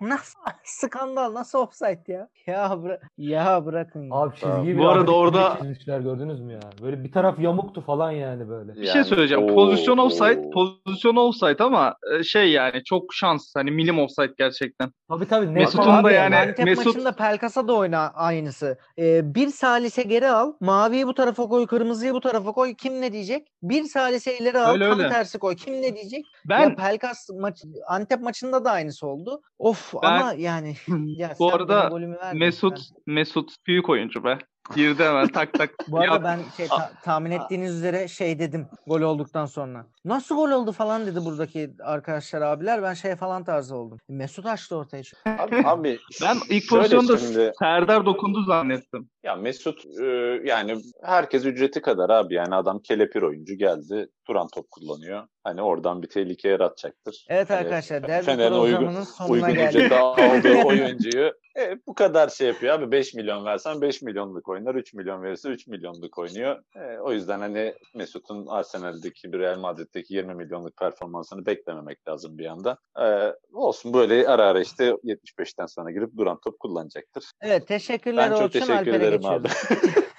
Nasıl 0.00 0.38
skandal? 0.64 1.34
Nasıl 1.34 1.58
offside 1.58 2.02
ya? 2.12 2.28
Ya 2.46 2.66
bıra- 2.66 3.00
ya 3.18 3.66
bırakın. 3.66 4.02
ya. 4.02 4.08
Abi 4.14 4.34
çizgiyi 4.36 4.76
Bu 4.78 4.80
bir 4.80 4.84
arada 4.84 4.98
Ahmet 4.98 5.08
orada- 5.08 5.56
çizmişler 5.58 6.00
gördünüz 6.00 6.40
mü 6.40 6.52
ya? 6.52 6.60
Böyle 6.82 7.04
bir 7.04 7.12
taraf 7.12 7.38
yamuktu 7.38 7.80
falan 7.80 8.10
yani 8.10 8.48
böyle. 8.48 8.74
bir 8.74 8.86
şey 8.86 9.04
söyleyeceğim. 9.04 9.54
Pozisyon 9.54 9.98
offside, 9.98 10.50
pozisyon 10.50 11.16
offside 11.16 11.64
ama 11.64 11.94
e, 12.18 12.22
şey 12.22 12.50
yani 12.52 12.84
çok 12.84 13.14
şans. 13.14 13.52
Hani 13.56 13.70
milim 13.70 13.98
offside 13.98 14.34
gerçekten. 14.38 14.90
Tabii 15.08 15.28
tabii. 15.28 15.46
net 15.46 15.54
Mesut'un 15.54 15.82
falan 15.84 16.04
da 16.04 16.10
yani 16.10 16.36
Antep 16.36 16.66
Mesut- 16.66 16.86
maçında 16.86 17.12
Pelkas'a 17.12 17.68
da 17.68 17.74
oyna 17.74 18.10
aynısı. 18.14 18.78
Ee, 18.98 19.34
bir 19.34 19.48
salise 19.48 20.02
geri 20.02 20.28
al. 20.30 20.52
Maviyi 20.60 21.06
bu 21.06 21.14
tarafa 21.14 21.48
koy. 21.48 21.66
Kırmızıyı 21.66 22.12
bu 22.14 22.20
tarafa 22.20 22.52
koy. 22.52 22.74
Kim 22.74 23.00
ne 23.00 23.12
diyecek? 23.12 23.48
Bir 23.62 23.84
salise 23.84 24.38
ileri 24.38 24.58
al. 24.58 24.72
Öyle, 24.72 24.88
tam 24.90 24.98
öyle. 24.98 25.08
tersi 25.08 25.38
koy. 25.38 25.56
Kim 25.56 25.74
ne 25.82 25.94
diyecek? 25.96 26.24
Ben 26.48 26.60
Ya 26.60 26.74
Pelkas 26.74 27.28
maç, 27.40 27.62
Antep 27.88 28.20
maçında 28.20 28.64
da 28.64 28.70
aynısı 28.70 29.06
oldu. 29.06 29.40
Of 29.58 29.85
Of 29.94 30.02
Ben- 30.02 30.20
ama 30.20 30.32
yani 30.32 30.76
ya 31.16 31.34
Bu 31.38 31.52
arada. 31.52 31.90
Mesut 32.34 32.78
Mesut 33.06 33.56
büyük 33.66 33.88
oyuncu 33.88 34.24
be. 34.24 34.38
Girdi 34.74 35.04
hemen 35.04 35.28
tak 35.28 35.52
tak. 35.54 35.70
Bu 35.88 36.00
arada 36.00 36.24
ben 36.24 36.40
şey 36.56 36.66
ta- 36.66 36.92
tahmin 37.04 37.30
ettiğiniz 37.30 37.74
üzere 37.76 38.08
şey 38.08 38.38
dedim 38.38 38.66
gol 38.86 39.00
olduktan 39.00 39.46
sonra. 39.46 39.86
Nasıl 40.04 40.34
gol 40.36 40.50
oldu 40.50 40.72
falan 40.72 41.06
dedi 41.06 41.24
buradaki 41.24 41.70
arkadaşlar 41.82 42.40
abiler. 42.42 42.82
Ben 42.82 42.94
şey 42.94 43.16
falan 43.16 43.44
tarzı 43.44 43.76
oldum. 43.76 43.98
Mesut 44.08 44.46
açtı 44.46 44.76
ortaya. 44.76 45.02
Abi, 45.26 45.56
abi 45.64 45.98
Ben 46.22 46.36
ilk 46.50 46.68
pozisyonda 46.68 47.18
şimdi- 47.18 47.52
Serdar 47.58 48.06
dokundu 48.06 48.42
zannettim. 48.44 49.10
Ya 49.24 49.36
Mesut 49.36 49.84
e, 50.00 50.04
yani 50.44 50.76
herkes 51.04 51.44
ücreti 51.44 51.82
kadar 51.82 52.10
abi 52.10 52.34
yani 52.34 52.54
adam 52.54 52.78
kelepir 52.78 53.22
oyuncu 53.22 53.54
geldi 53.54 54.08
duran 54.28 54.48
top 54.54 54.70
kullanıyor. 54.70 55.26
Hani 55.44 55.62
oradan 55.62 56.02
bir 56.02 56.08
tehlike 56.08 56.48
yaratacaktır. 56.48 57.24
Evet 57.28 57.50
Hani 57.50 57.58
arkadaşlar 57.58 58.08
derbi 58.08 58.24
Fener'in 58.26 58.52
uygun, 58.54 58.76
programının 58.76 59.02
sonuna 59.04 59.32
uygun 59.32 59.54
geldik. 59.54 59.92
aldığı 59.92 60.62
oyuncuyu 60.66 61.32
e, 61.58 61.78
bu 61.86 61.94
kadar 61.94 62.28
şey 62.28 62.46
yapıyor 62.46 62.74
abi 62.74 62.90
5 62.90 63.14
milyon 63.14 63.44
versen 63.44 63.80
5 63.80 64.02
milyonluk 64.02 64.48
oynar 64.48 64.74
3 64.74 64.94
milyon 64.94 65.22
verirse 65.22 65.48
3 65.48 65.66
milyonluk 65.66 66.18
oynuyor. 66.18 66.62
E, 66.76 66.98
o 66.98 67.12
yüzden 67.12 67.38
hani 67.38 67.74
Mesut'un 67.94 68.46
Arsenal'deki 68.46 69.32
bir 69.32 69.38
Real 69.38 69.58
Madrid'deki 69.58 70.14
20 70.14 70.34
milyonluk 70.34 70.76
performansını 70.76 71.46
beklememek 71.46 72.08
lazım 72.08 72.38
bir 72.38 72.46
anda. 72.46 72.78
E, 73.02 73.32
olsun 73.52 73.94
böyle 73.94 74.28
ara 74.28 74.46
ara 74.46 74.60
işte 74.60 74.88
75'ten 74.88 75.66
sonra 75.66 75.90
girip 75.90 76.16
duran 76.16 76.38
top 76.44 76.60
kullanacaktır. 76.60 77.24
Evet 77.40 77.68
teşekkürler 77.68 78.30
Ben 78.30 78.36
çok 78.36 78.44
Orçun. 78.44 78.60
teşekkür 78.60 78.74
Alper'e 78.74 78.96
ederim 78.96 79.26
abi. 79.26 79.48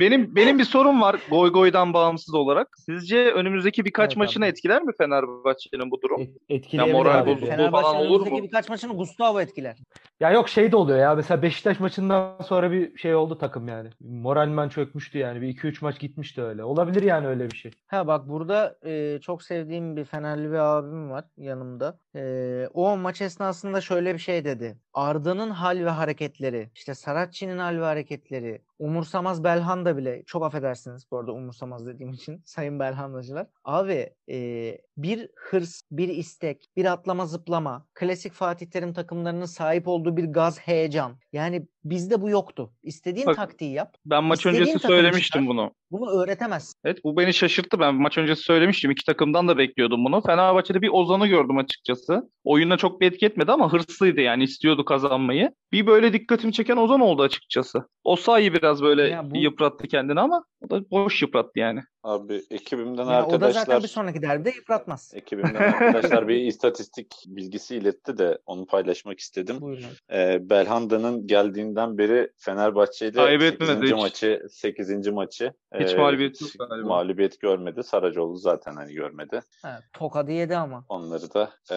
Benim 0.00 0.36
benim 0.36 0.58
bir 0.58 0.64
sorum 0.64 1.00
var 1.00 1.16
Goy 1.30 1.52
Goy'dan 1.52 1.92
bağımsız 1.94 2.34
olarak. 2.34 2.68
Sizce 2.86 3.30
önümüzdeki 3.30 3.84
birkaç 3.84 4.08
Evet 4.08 4.16
maçını 4.16 4.44
abi. 4.44 4.50
etkiler 4.50 4.82
mi 4.82 4.92
Fenerbahçe'nin 4.98 5.90
bu 5.90 6.02
durum? 6.02 6.20
Et- 6.20 6.36
etkileyebilir 6.48 6.94
moral 6.94 7.26
bozukluğu 7.26 7.70
falan 7.70 7.96
olur 7.96 8.26
mu? 8.26 8.42
birkaç 8.42 8.68
maçını 8.68 8.96
Gustavo 8.96 9.40
etkiler. 9.40 9.76
Ya 10.20 10.30
yok 10.30 10.48
şey 10.48 10.72
de 10.72 10.76
oluyor 10.76 10.98
ya. 10.98 11.14
Mesela 11.14 11.42
Beşiktaş 11.42 11.80
maçından 11.80 12.38
sonra 12.44 12.72
bir 12.72 12.98
şey 12.98 13.14
oldu 13.14 13.38
takım 13.38 13.68
yani. 13.68 13.90
Moralmen 14.00 14.68
çökmüştü 14.68 15.18
yani. 15.18 15.40
Bir 15.40 15.48
2-3 15.48 15.78
maç 15.84 15.98
gitmişti 16.00 16.42
öyle. 16.42 16.64
Olabilir 16.64 17.02
yani 17.02 17.26
öyle 17.26 17.50
bir 17.50 17.56
şey. 17.56 17.70
Ha 17.86 18.06
bak 18.06 18.28
burada 18.28 18.76
e, 18.86 19.18
çok 19.22 19.42
sevdiğim 19.42 19.96
bir 19.96 20.04
Fenerli 20.04 20.50
bir 20.50 20.58
abim 20.58 21.10
var 21.10 21.24
yanımda. 21.36 21.98
E, 22.16 22.66
o 22.74 22.96
maç 22.96 23.20
esnasında 23.20 23.80
şöyle 23.80 24.14
bir 24.14 24.18
şey 24.18 24.44
dedi. 24.44 24.78
Arda'nın 24.94 25.50
hal 25.50 25.84
ve 25.84 25.90
hareketleri, 25.90 26.70
işte 26.74 26.94
Saratçı'nın 26.94 27.58
hal 27.58 27.76
ve 27.80 27.84
hareketleri, 27.84 28.62
umursamaz 28.78 29.44
Belhanda 29.44 29.96
bile, 29.96 30.22
çok 30.26 30.44
affedersiniz 30.44 31.10
bu 31.10 31.18
arada 31.18 31.32
umursamaz 31.32 31.86
dediğim 31.86 32.12
için 32.12 32.42
sayın 32.46 32.80
Belhandacılar. 32.80 33.46
Abi 33.64 34.10
e, 34.30 34.78
bir 34.96 35.30
hırs, 35.34 35.82
bir 35.90 36.08
istek, 36.08 36.70
bir 36.76 36.84
atlama 36.84 37.26
zıplama, 37.26 37.86
klasik 37.94 38.32
Fatih 38.32 38.66
Terim 38.66 38.92
takımlarının 38.92 39.44
sahip 39.46 39.88
olduğu 39.88 40.16
bir 40.16 40.24
gaz 40.24 40.58
heyecan. 40.58 41.18
Yani 41.32 41.68
bizde 41.84 42.20
bu 42.22 42.30
yoktu. 42.30 42.72
İstediğin 42.82 43.26
Bak- 43.26 43.36
taktiği 43.36 43.72
yap. 43.72 43.94
Ben 44.06 44.24
maç 44.24 44.46
öncesi 44.46 44.78
söylemiştim 44.78 45.46
bunu. 45.46 45.72
Bunu 45.90 46.10
öğretemezsin. 46.10 46.74
Evet 46.84 46.98
bu 47.04 47.16
beni 47.16 47.34
şaşırttı. 47.34 47.80
Ben 47.80 47.94
maç 47.94 48.18
öncesi 48.18 48.42
söylemiştim. 48.42 48.90
İki 48.90 49.04
takımdan 49.04 49.48
da 49.48 49.58
bekliyordum 49.58 50.04
bunu. 50.04 50.22
Fenerbahçe'de 50.26 50.82
bir 50.82 50.90
Ozan'ı 50.92 51.26
gördüm 51.26 51.58
açıkçası. 51.58 52.30
Oyuna 52.44 52.76
çok 52.76 53.00
bir 53.00 53.06
etki 53.06 53.26
etmedi 53.26 53.52
ama 53.52 53.72
hırslıydı 53.72 54.20
yani 54.20 54.44
istiyordu 54.44 54.84
kazanmayı. 54.84 55.50
Bir 55.72 55.86
böyle 55.86 56.12
dikkatimi 56.12 56.52
çeken 56.52 56.76
Ozan 56.76 57.00
oldu 57.00 57.22
açıkçası. 57.22 57.88
O 58.04 58.16
sayı 58.16 58.54
biraz 58.54 58.82
böyle 58.82 59.02
Ya 59.02 59.30
bu- 59.30 59.36
yıprattı 59.36 59.88
kendini 59.88 60.20
ama 60.20 60.44
o 60.66 60.70
da 60.70 60.90
boş 60.90 61.22
yıprattı 61.22 61.58
yani. 61.58 61.80
Abi 62.04 62.42
ekibimden 62.50 63.04
Ya 63.04 63.26
o 63.26 63.30
da 63.30 63.38
zaten 63.38 63.46
arkadaşlar 63.46 63.82
bir 63.82 63.88
sonraki 63.88 64.22
derbide 64.22 64.50
yıpratmaz. 64.50 65.12
ekibimden 65.14 65.72
arkadaşlar 65.72 66.28
bir 66.28 66.36
istatistik 66.36 67.14
bilgisi 67.26 67.76
iletti 67.76 68.18
de 68.18 68.38
onu 68.46 68.66
paylaşmak 68.66 69.20
istedim. 69.20 69.60
Buyurun. 69.60 69.84
Ee, 70.12 70.50
Belhanda'nın 70.50 71.26
geldiğinden 71.26 71.98
beri 71.98 72.30
Fenerbahçe 72.36 73.06
ile 73.08 73.16
Kaybetmedi 73.16 73.70
8. 73.72 73.82
hiç. 73.82 73.92
maçı 73.92 74.46
8. 74.50 75.08
maçı 75.08 75.52
Hiç 75.80 75.92
e, 75.92 75.96
mağlubiyet 75.96 76.40
yok 76.40 76.50
hiç 76.50 76.58
galiba. 76.58 76.88
mağlubiyet 76.88 77.40
görmedi. 77.40 77.82
Saracoğlu 77.82 78.36
zaten 78.36 78.76
hani 78.76 78.94
görmedi. 78.94 79.40
Ha, 79.62 79.80
tokadı 79.92 80.32
yedi 80.32 80.56
ama. 80.56 80.84
Onları 80.88 81.34
da 81.34 81.50
e, 81.70 81.76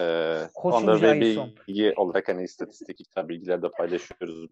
onları 0.54 1.02
da 1.02 1.20
bilgi 1.20 1.94
olarak 1.96 2.28
hani 2.28 2.44
istatistik 2.44 2.98
bilgiler 3.28 3.62
de 3.62 3.70
paylaşıyoruz. 3.70 4.46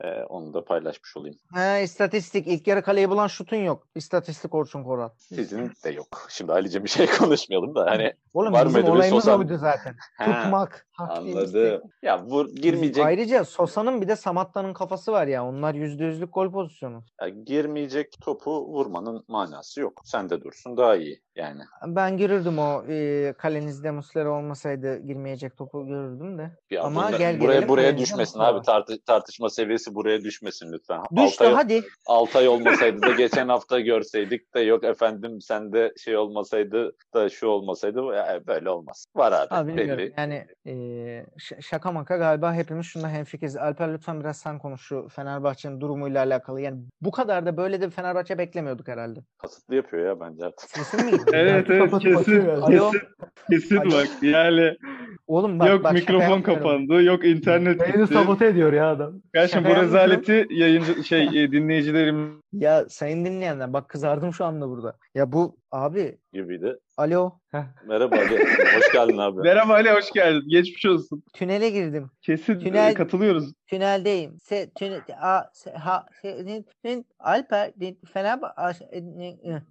E, 0.00 0.22
onu 0.22 0.54
da 0.54 0.64
paylaşmış 0.64 1.16
olayım. 1.16 1.36
Ha, 1.52 1.78
istatistik. 1.78 2.46
ilk 2.46 2.66
yarı 2.66 2.82
kaleyi 2.82 3.10
bulan 3.10 3.26
şutun 3.26 3.56
yok. 3.56 3.88
İstatistik 3.94 4.54
Orçun 4.54 4.84
Koral. 4.84 5.08
Sizin 5.18 5.72
de 5.84 5.90
yok. 5.90 6.26
Şimdi 6.28 6.52
Ali'cim 6.52 6.84
bir 6.84 6.88
şey 6.88 7.06
konuşmayalım 7.18 7.74
da 7.74 7.86
hani 7.90 8.12
Oğlum 8.34 8.52
Var 8.52 8.66
bizim 8.66 8.80
mıydı 8.80 8.92
olayımız 8.92 9.28
oydu 9.28 9.58
zaten. 9.58 9.96
Tutmak. 10.18 10.86
Hak 10.94 11.18
anladım. 11.18 11.82
Ya 12.02 12.24
vur 12.24 12.48
girmeyecek 12.48 13.04
Ayrıca 13.04 13.44
Sosa'nın 13.44 14.00
bir 14.00 14.08
de 14.08 14.16
Samatta'nın 14.16 14.72
kafası 14.72 15.12
var 15.12 15.26
ya. 15.26 15.46
Onlar 15.46 15.74
yüzde 15.74 16.04
yüzlük 16.04 16.34
gol 16.34 16.52
pozisyonu. 16.52 17.04
ya 17.22 17.28
girmeyecek 17.28 18.16
topu 18.24 18.66
vurmanın 18.66 19.24
manası 19.28 19.80
yok. 19.80 20.02
Sen 20.04 20.30
de 20.30 20.42
dursun 20.42 20.76
daha 20.76 20.96
iyi 20.96 21.20
yani. 21.36 21.62
Ben 21.86 22.16
görürdüm 22.16 22.58
o 22.58 22.84
e, 22.88 23.32
kalenizde 23.38 23.90
Muslera 23.90 24.30
olmasaydı 24.30 24.98
girmeyecek 24.98 25.56
topu 25.56 25.86
görürdüm 25.86 26.38
de. 26.38 26.50
Ya 26.70 26.82
Ama 26.82 27.08
bunlar- 27.08 27.18
gel 27.18 27.40
buraya 27.40 27.68
buraya 27.68 27.98
düşmesin 27.98 28.38
abi. 28.40 28.62
Tartı- 28.66 29.04
tartışma 29.04 29.50
seviyesi 29.50 29.94
buraya 29.94 30.20
düşmesin 30.20 30.72
lütfen. 30.72 31.00
Düştü 31.16 31.44
Altay, 31.44 31.52
hadi. 31.54 31.82
Altay 32.06 32.48
olmasaydı 32.48 33.02
da 33.02 33.10
geçen 33.10 33.48
hafta 33.48 33.80
görseydik 33.80 34.54
de 34.54 34.60
yok 34.60 34.84
efendim 34.84 35.40
sende 35.40 35.92
şey 36.04 36.16
olmasaydı 36.16 36.96
da 37.14 37.28
şu 37.28 37.46
olmasaydı 37.46 38.00
ya 38.14 38.40
böyle 38.46 38.70
olmaz. 38.70 39.06
Var 39.16 39.32
abi, 39.32 39.54
Abi 39.54 39.76
belli. 39.76 40.14
Yani 40.18 40.46
e, 40.66 40.72
şaka 41.60 41.92
maka 41.92 42.16
galiba 42.16 42.54
hepimiz 42.54 42.86
şunda 42.86 43.08
hemfikiriz. 43.08 43.56
Alper 43.56 43.92
lütfen 43.94 44.20
biraz 44.20 44.36
sen 44.36 44.58
konuş 44.58 44.80
şu 44.80 45.08
Fenerbahçe'nin 45.08 45.80
durumuyla 45.80 46.24
alakalı. 46.24 46.60
Yani 46.60 46.78
bu 47.00 47.10
kadar 47.10 47.46
da 47.46 47.56
böyle 47.56 47.80
de 47.80 47.90
Fenerbahçe 47.90 48.38
beklemiyorduk 48.38 48.88
herhalde. 48.88 49.20
Kasıtlı 49.38 49.74
yapıyor 49.74 50.06
ya 50.06 50.20
bence 50.20 50.44
artık. 50.44 50.70
Sesin 50.70 51.04
mi? 51.06 51.12
Evet 51.32 51.70
evet 51.70 51.90
kesin 51.98 52.48
Alo. 52.48 52.90
kesin 52.90 53.00
kesin 53.50 53.76
Alo. 53.76 53.90
bak 53.90 54.08
yani 54.22 54.76
Oğlum 55.26 55.58
bak 55.58 55.68
yok 55.68 55.84
bak 55.84 55.92
mikrofon 55.92 56.42
kapandı 56.42 57.02
yok 57.02 57.24
internet 57.24 57.80
Yayını 57.80 58.02
gitti. 58.02 58.14
sabote 58.14 58.46
ediyor 58.46 58.72
ya 58.72 58.90
adam. 58.90 59.12
Gerçekten 59.34 59.72
bu 59.76 59.76
rezaleti 59.80 60.46
yayıncı 60.50 61.04
şey 61.04 61.44
e, 61.44 61.52
dinleyicilerim 61.52 62.40
Ya 62.52 62.84
sayın 62.88 63.24
dinleyenler 63.24 63.72
bak 63.72 63.88
kızardım 63.88 64.32
şu 64.32 64.44
anda 64.44 64.68
burada. 64.68 64.96
Ya 65.14 65.32
bu 65.32 65.56
abi 65.74 66.18
Gibiydi. 66.32 66.76
alo 66.96 67.32
Merhaba 67.86 68.16
Ali. 68.16 68.38
Hoş 68.76 68.92
geldin 68.92 69.18
abi. 69.18 69.40
Merhaba 69.40 69.72
Ali 69.74 69.90
hoş 69.90 70.12
geldin. 70.12 70.48
Geçmiş 70.48 70.86
olsun. 70.86 71.22
tünele 71.34 71.70
girdim. 71.70 72.10
Kesin 72.22 72.54
e, 72.54 72.58
Tünel- 72.58 72.94
katılıyoruz. 72.94 73.52
Tüneldeyim. 73.66 74.40
Se, 74.40 74.70
tüne, 74.70 75.00
a, 75.20 75.42
se, 75.52 75.72
ha, 75.72 76.06
se, 76.22 76.44
nin, 76.44 76.66
nin, 76.84 77.06
Alper, 77.18 77.72
nin, 77.80 77.98
Fenerbahçe. 78.12 78.84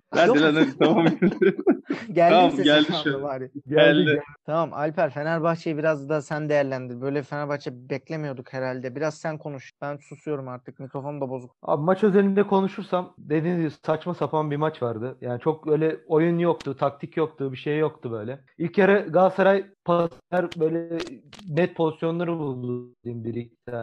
Hadi 0.09 0.41
lan 0.41 0.55
hadi 0.55 0.77
tamam. 0.77 1.05
Geldi 2.11 2.33
Tamam, 2.33 2.45
mi 2.45 2.51
sesin 2.51 2.63
geldi 2.63 2.87
şu 3.03 3.23
bari? 3.23 3.51
Geldi. 3.67 4.21
Tamam 4.45 4.73
Alper 4.73 5.09
Fenerbahçe'yi 5.09 5.77
biraz 5.77 6.09
da 6.09 6.21
sen 6.21 6.49
değerlendir. 6.49 7.01
Böyle 7.01 7.23
Fenerbahçe 7.23 7.89
beklemiyorduk 7.89 8.53
herhalde. 8.53 8.95
Biraz 8.95 9.17
sen 9.17 9.37
konuş. 9.37 9.71
Ben 9.81 9.97
susuyorum 9.97 10.47
artık. 10.47 10.79
Mikrofonum 10.79 11.21
da 11.21 11.29
bozuk. 11.29 11.55
Abi 11.61 11.83
maç 11.83 12.03
özelinde 12.03 12.47
konuşursam 12.47 13.13
dediğiniz 13.17 13.59
gibi 13.59 13.71
saçma 13.85 14.13
sapan 14.13 14.51
bir 14.51 14.57
maç 14.57 14.81
vardı. 14.81 15.17
Yani 15.21 15.39
çok 15.39 15.67
öyle 15.67 15.99
oyun 16.07 16.37
yoktu, 16.37 16.77
taktik 16.77 17.17
yoktu, 17.17 17.51
bir 17.51 17.57
şey 17.57 17.77
yoktu 17.77 18.11
böyle. 18.11 18.39
İlk 18.57 18.77
yarı 18.77 19.07
Galatasaray 19.09 19.65
paslar 19.85 20.49
böyle 20.59 20.97
net 21.49 21.75
pozisyonları 21.75 22.39
buldu 22.39 22.95
diyeyim 23.03 23.23
bir 23.23 23.35
iki 23.35 23.55
tane. 23.65 23.82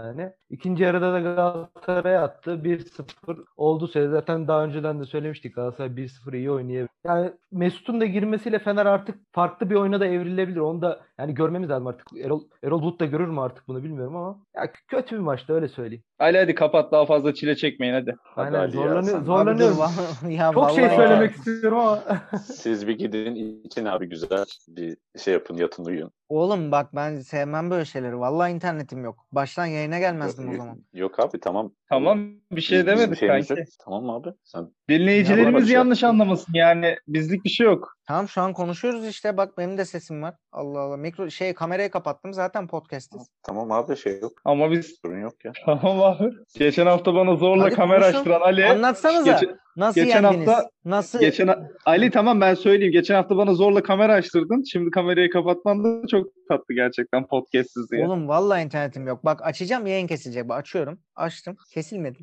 İkinci 0.50 0.82
yarıda 0.82 1.12
da 1.12 1.20
Galatasaray 1.20 2.16
attı. 2.16 2.64
1-0 2.64 3.44
oldu 3.56 3.88
söyle. 3.88 4.08
Zaten 4.08 4.48
daha 4.48 4.64
önceden 4.64 5.00
de 5.00 5.04
söylemiştik 5.04 5.54
Galatasaray 5.54 5.90
1-0 5.90 6.36
iyi 6.36 6.50
oynayabilir. 6.50 6.90
Yani 7.04 7.32
Mesut'un 7.52 8.00
da 8.00 8.06
girmesiyle 8.06 8.58
Fener 8.58 8.86
artık 8.86 9.18
farklı 9.32 9.70
bir 9.70 9.74
oyuna 9.74 10.00
da 10.00 10.06
evrilebilir. 10.06 10.60
Onu 10.60 10.82
da 10.82 11.00
yani 11.18 11.34
görmemiz 11.34 11.70
lazım 11.70 11.86
artık. 11.86 12.06
Erol, 12.24 12.42
Erol 12.62 12.82
Bulut 12.82 13.00
da 13.00 13.06
görür 13.06 13.28
mü 13.28 13.40
artık 13.40 13.68
bunu 13.68 13.84
bilmiyorum 13.84 14.16
ama 14.16 14.40
ya 14.54 14.72
kötü 14.88 15.16
bir 15.16 15.20
maçtı 15.20 15.52
öyle 15.52 15.68
söyleyeyim. 15.68 16.04
Ali 16.20 16.38
hadi 16.38 16.54
kapat 16.54 16.92
daha 16.92 17.06
fazla 17.06 17.34
çile 17.34 17.56
çekmeyin 17.56 17.94
hadi. 17.94 18.16
Hadi 18.22 18.46
Aynen 18.46 18.58
Ali 18.58 18.72
zorlanıyor, 18.72 19.24
zorlanıyorum. 19.24 19.78
vallahi- 19.78 20.34
ya 20.34 20.52
Çok 20.52 20.70
şey 20.70 20.88
söylemek 20.88 21.34
istiyorum 21.36 21.78
ama 21.78 22.02
Siz 22.54 22.86
bir 22.86 22.98
gidin 22.98 23.34
için 23.64 23.84
abi 23.84 24.08
güzel 24.08 24.44
bir 24.68 24.96
şey 25.18 25.34
yapın 25.34 25.56
yatın 25.56 25.84
uyuyun. 25.84 26.10
Oğlum 26.28 26.72
bak 26.72 26.94
ben 26.94 27.20
sevmem 27.20 27.70
böyle 27.70 27.84
şeyleri. 27.84 28.18
Vallahi 28.20 28.52
internetim 28.52 29.04
yok. 29.04 29.26
Baştan 29.32 29.66
yayına 29.66 29.98
gelmezdim 29.98 30.48
o 30.50 30.56
zaman. 30.56 30.84
Yok 30.92 31.20
abi 31.20 31.40
tamam. 31.40 31.72
Tamam 31.88 32.30
bir 32.52 32.60
şey 32.60 32.78
Biz- 32.78 32.86
demedik 32.86 33.18
şeyimiz 33.18 33.48
kanki. 33.48 33.60
yok. 33.60 33.68
Tamam 33.84 34.10
abi. 34.10 34.28
Sen 34.44 34.70
Dinleyicilerimiz 34.88 35.70
Ya, 35.70 35.78
yanlış 35.78 36.04
anlamasın 36.04 36.52
yani 36.54 36.96
bizlik 37.08 37.44
bir 37.44 37.50
şey 37.50 37.66
yok. 37.66 37.96
Tamam 38.06 38.28
şu 38.28 38.40
an 38.40 38.52
konuşuyoruz 38.52 39.06
işte. 39.06 39.36
Bak 39.36 39.58
benim 39.58 39.78
de 39.78 39.84
sesim 39.84 40.22
var. 40.22 40.34
Allah 40.52 40.80
Allah. 40.80 40.96
Mikro 40.96 41.30
şey 41.30 41.54
kamerayı 41.54 41.90
kapattım. 41.90 42.32
Zaten 42.32 42.66
podcast'iz. 42.66 43.28
tamam 43.42 43.72
abi 43.72 43.96
şey 43.96 44.20
yok. 44.20 44.32
Ama 44.44 44.70
biz 44.70 44.98
Sorun 45.02 45.20
yok 45.20 45.44
ya. 45.44 45.52
tamam 45.66 46.02
abi. 46.02 46.09
Geçen 46.58 46.86
hafta 46.86 47.14
bana 47.14 47.36
zorla 47.36 47.64
Hadi 47.64 47.74
kamera 47.74 48.00
konuşun. 48.00 48.18
açtıran 48.18 48.40
Ali. 48.40 48.66
Anlatsanıza. 48.66 49.32
Geçen- 49.32 49.60
Nasıl 49.76 50.00
geçen 50.00 50.22
yendiniz? 50.22 50.48
hafta- 50.48 50.70
Nasıl? 50.84 51.20
Geçen 51.20 51.54
Ali 51.86 52.10
tamam 52.10 52.40
ben 52.40 52.54
söyleyeyim. 52.54 52.92
Geçen 52.92 53.14
hafta 53.14 53.36
bana 53.36 53.54
zorla 53.54 53.82
kamera 53.82 54.12
açtırdın. 54.12 54.62
Şimdi 54.72 54.90
kamerayı 54.90 55.30
kapatman 55.30 55.84
da 55.84 56.06
çok 56.06 56.26
tatlı 56.48 56.74
gerçekten 56.74 57.26
podcastsiz 57.26 57.90
diye. 57.90 58.06
Oğlum 58.06 58.28
vallahi 58.28 58.64
internetim 58.64 59.06
yok. 59.06 59.24
Bak 59.24 59.40
açacağım 59.46 59.86
yayın 59.86 60.06
kesilecek. 60.06 60.48
Bak 60.48 60.58
açıyorum. 60.60 60.98
Açtım. 61.16 61.56
Kesilmedi. 61.74 62.18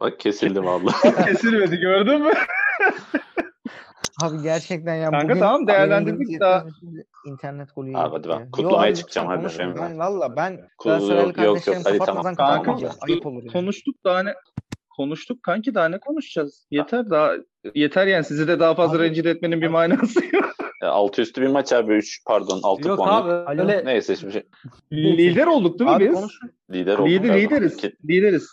Bak 0.00 0.20
kesildi 0.20 0.64
vallahi. 0.64 1.14
Kesilmedi 1.26 1.76
gördün 1.76 2.22
mü? 2.22 2.32
Abi 4.22 4.42
gerçekten 4.42 4.94
ya 4.94 5.10
Kanka 5.10 5.28
bugün 5.28 5.40
tamam, 5.40 5.66
değerlendirdik 5.66 6.40
daha. 6.40 6.66
internet 7.26 7.74
golü 7.76 7.96
Abi 7.96 8.14
yedik 8.14 8.26
hadi 8.26 8.28
ya. 8.28 8.40
ben 8.40 8.50
kutlamaya 8.50 8.90
abi 8.90 8.94
çıkacağım, 8.96 9.28
hadi 9.28 9.46
efendim. 9.46 9.74
Ben 9.80 9.98
valla 9.98 10.36
ben 10.36 10.60
Galatasaraylı 10.84 11.26
yok, 11.26 11.36
yok, 11.38 11.38
yok. 11.38 11.46
kardeşlerim 11.54 11.82
Hadi 11.84 11.98
kapatmadan 11.98 12.34
tamam. 12.34 12.62
Kanka, 12.64 12.90
Ayıp 13.00 13.26
olur 13.26 13.42
yani. 13.42 13.52
Konuştuk 13.52 13.94
daha 14.04 14.22
ne? 14.22 14.34
Konuştuk 14.96 15.42
kanki 15.42 15.74
daha 15.74 15.88
ne 15.88 15.98
konuşacağız? 15.98 16.66
Yeter 16.70 17.10
daha 17.10 17.32
yeter 17.74 18.06
yani 18.06 18.24
sizi 18.24 18.48
de 18.48 18.60
daha 18.60 18.74
fazla 18.74 18.96
Abi- 18.98 19.04
rencide 19.04 19.30
etmenin 19.30 19.60
bir 19.60 19.68
manası 19.68 20.24
yok. 20.32 20.44
E, 20.82 20.86
Altı 20.86 21.22
üstü 21.22 21.42
bir 21.42 21.46
maç 21.46 21.72
abi 21.72 21.92
3 21.94 22.24
pardon 22.26 22.60
6 22.62 22.88
Yok 22.88 22.96
puanlık. 22.98 23.32
abi 23.48 23.60
öyle 23.62 23.84
Neyse 23.84 24.16
şimdi 24.16 24.32
şey, 24.32 24.42
Lider 24.92 25.46
olduk 25.46 25.78
değil 25.78 25.90
mi 25.90 25.96
Abi 25.96 26.08
biz? 26.08 26.14
konuşun. 26.14 26.50
lider 26.70 26.98
olduk. 26.98 27.08
Lider, 27.08 27.36
lideriz. 27.42 27.76
Ki- 27.76 27.96
Lideriz. 28.08 28.48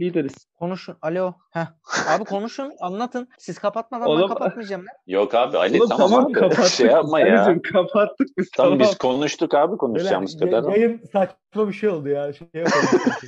Lideriz. 0.00 0.34
Konuşun. 0.58 0.96
Alo. 1.02 1.32
Heh. 1.52 1.66
Abi 2.08 2.24
konuşun. 2.24 2.72
Anlatın. 2.80 3.28
Siz 3.38 3.58
kapatmadan 3.58 4.06
Oğlum- 4.08 4.22
ben 4.22 4.28
kapatmayacağım. 4.28 4.82
lan. 4.82 4.94
Yok 5.06 5.34
abi 5.34 5.58
Ali 5.58 5.78
Oğlum 5.80 5.88
tamam, 5.96 6.24
abi. 6.24 6.32
kapattık. 6.32 6.64
Şey 6.66 6.86
yapma 6.86 7.20
ya. 7.20 7.42
Ali'cim, 7.44 7.62
kapattık 7.72 8.28
biz 8.38 8.50
Tamam, 8.56 8.72
tamam. 8.72 8.78
biz 8.90 8.98
konuştuk 8.98 9.54
abi 9.54 9.76
konuşacağımız 9.76 10.40
Beyler, 10.40 10.60
kadar. 10.60 10.72
yay- 10.72 10.80
yayın 10.80 11.00
saçma 11.12 11.68
bir 11.68 11.72
şey 11.72 11.88
oldu 11.88 12.08
ya. 12.08 12.32
Şey 12.32 12.48
yapalım. 12.54 12.86